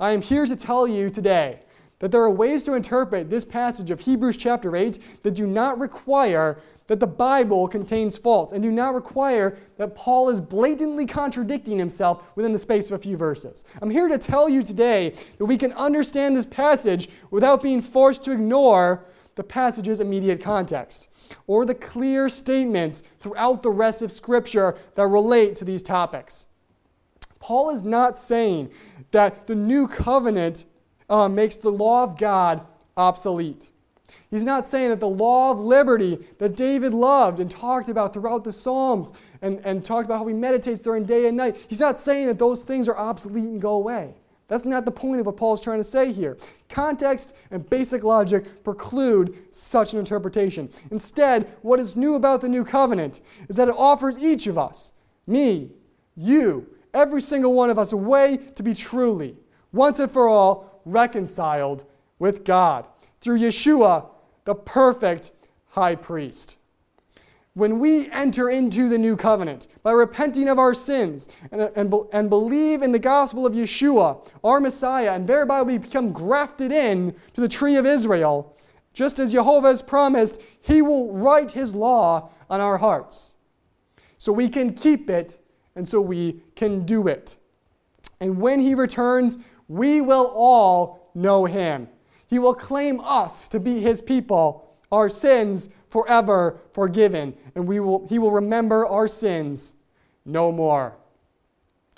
[0.00, 1.60] I am here to tell you today
[1.98, 5.78] that there are ways to interpret this passage of Hebrews chapter 8 that do not
[5.78, 11.78] require that the Bible contains faults and do not require that Paul is blatantly contradicting
[11.78, 13.64] himself within the space of a few verses.
[13.80, 18.24] I'm here to tell you today that we can understand this passage without being forced
[18.24, 24.76] to ignore the passage's immediate context or the clear statements throughout the rest of Scripture
[24.96, 26.46] that relate to these topics.
[27.42, 28.70] Paul is not saying
[29.10, 30.64] that the new covenant
[31.10, 32.64] uh, makes the law of God
[32.96, 33.68] obsolete.
[34.30, 38.44] He's not saying that the law of liberty that David loved and talked about throughout
[38.44, 39.12] the Psalms
[39.42, 42.38] and, and talked about how he meditates during day and night, he's not saying that
[42.38, 44.14] those things are obsolete and go away.
[44.46, 46.38] That's not the point of what Paul is trying to say here.
[46.68, 50.70] Context and basic logic preclude such an interpretation.
[50.92, 54.92] Instead, what is new about the new covenant is that it offers each of us,
[55.26, 55.72] me,
[56.14, 59.36] you, every single one of us, a way to be truly,
[59.72, 61.84] once and for all, reconciled
[62.18, 62.88] with God
[63.20, 64.06] through Yeshua,
[64.44, 65.32] the perfect
[65.68, 66.58] high priest.
[67.54, 72.30] When we enter into the new covenant by repenting of our sins and, and, and
[72.30, 77.42] believe in the gospel of Yeshua, our Messiah, and thereby we become grafted in to
[77.42, 78.56] the tree of Israel,
[78.94, 83.34] just as Yehovah has promised, He will write His law on our hearts.
[84.16, 85.38] So we can keep it
[85.76, 87.36] and so we can do it.
[88.20, 91.88] And when He returns, we will all know Him.
[92.32, 98.08] He will claim us to be his people, our sins forever forgiven, and we will,
[98.08, 99.74] he will remember our sins
[100.24, 100.96] no more.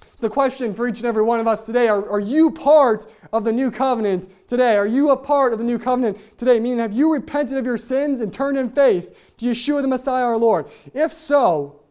[0.01, 3.07] So, the question for each and every one of us today are, are you part
[3.33, 4.77] of the new covenant today?
[4.77, 6.59] Are you a part of the new covenant today?
[6.59, 10.25] Meaning, have you repented of your sins and turned in faith to Yeshua the Messiah
[10.25, 10.67] our Lord?
[10.95, 11.84] If so,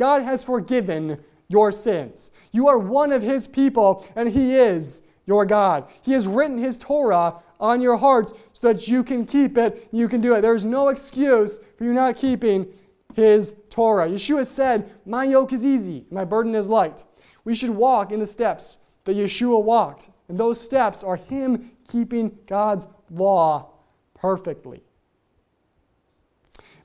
[0.00, 2.30] God has forgiven your sins.
[2.52, 5.88] You are one of his people, and he is your God.
[6.00, 10.08] He has written his Torah on your hearts so that you can keep it, you
[10.08, 10.40] can do it.
[10.40, 12.66] There's no excuse for you not keeping
[13.14, 14.08] his Torah.
[14.08, 17.04] Yeshua said, My yoke is easy, my burden is light.
[17.44, 20.08] We should walk in the steps that Yeshua walked.
[20.30, 23.74] And those steps are him keeping God's law
[24.14, 24.82] perfectly.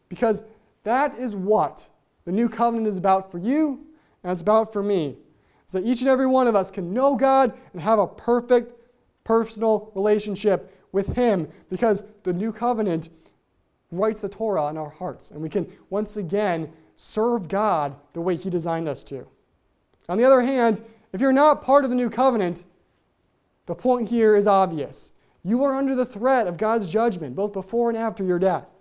[0.10, 0.44] Because
[0.84, 1.88] that is what
[2.26, 3.86] the new covenant is about for you,
[4.24, 5.18] and it's about for me.
[5.68, 8.74] Is that each and every one of us can know God and have a perfect
[9.24, 13.10] personal relationship with Him because the new covenant
[13.92, 15.32] writes the Torah in our hearts.
[15.32, 19.28] And we can once again serve God the way He designed us to.
[20.08, 20.82] On the other hand,
[21.14, 22.66] if you're not part of the new covenant,
[23.66, 25.14] the point here is obvious.
[25.44, 28.74] You are under the threat of God's judgment, both before and after your death.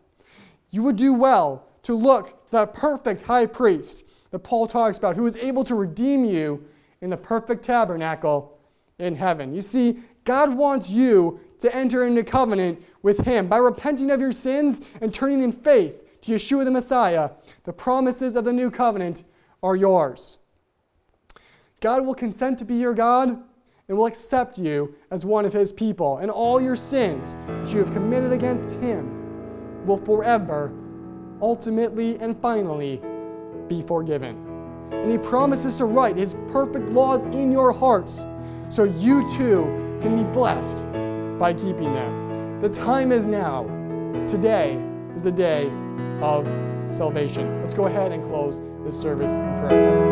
[0.71, 5.17] you would do well to look to that perfect high priest that Paul talks about,
[5.17, 6.65] who is able to redeem you
[7.01, 8.59] in the perfect tabernacle
[8.99, 9.55] in heaven.
[9.55, 14.33] You see, God wants you to enter into covenant with Him by repenting of your
[14.33, 17.31] sins and turning in faith to Yeshua the Messiah.
[17.65, 19.25] The promises of the new covenant
[19.63, 20.39] are yours.
[21.81, 23.43] God will consent to be your God
[23.89, 27.79] and will accept you as one of His people, and all your sins that you
[27.79, 30.73] have committed against Him will forever,
[31.41, 33.01] ultimately, and finally
[33.69, 34.37] be forgiven.
[34.93, 38.27] And He promises to write His perfect laws in your hearts
[38.69, 40.87] so you too can be blessed
[41.39, 42.61] by keeping them.
[42.61, 43.65] The time is now.
[44.27, 44.83] Today
[45.15, 45.71] is the day
[46.23, 46.47] of
[46.89, 47.61] salvation.
[47.61, 50.04] Let's go ahead and close this service in prayer.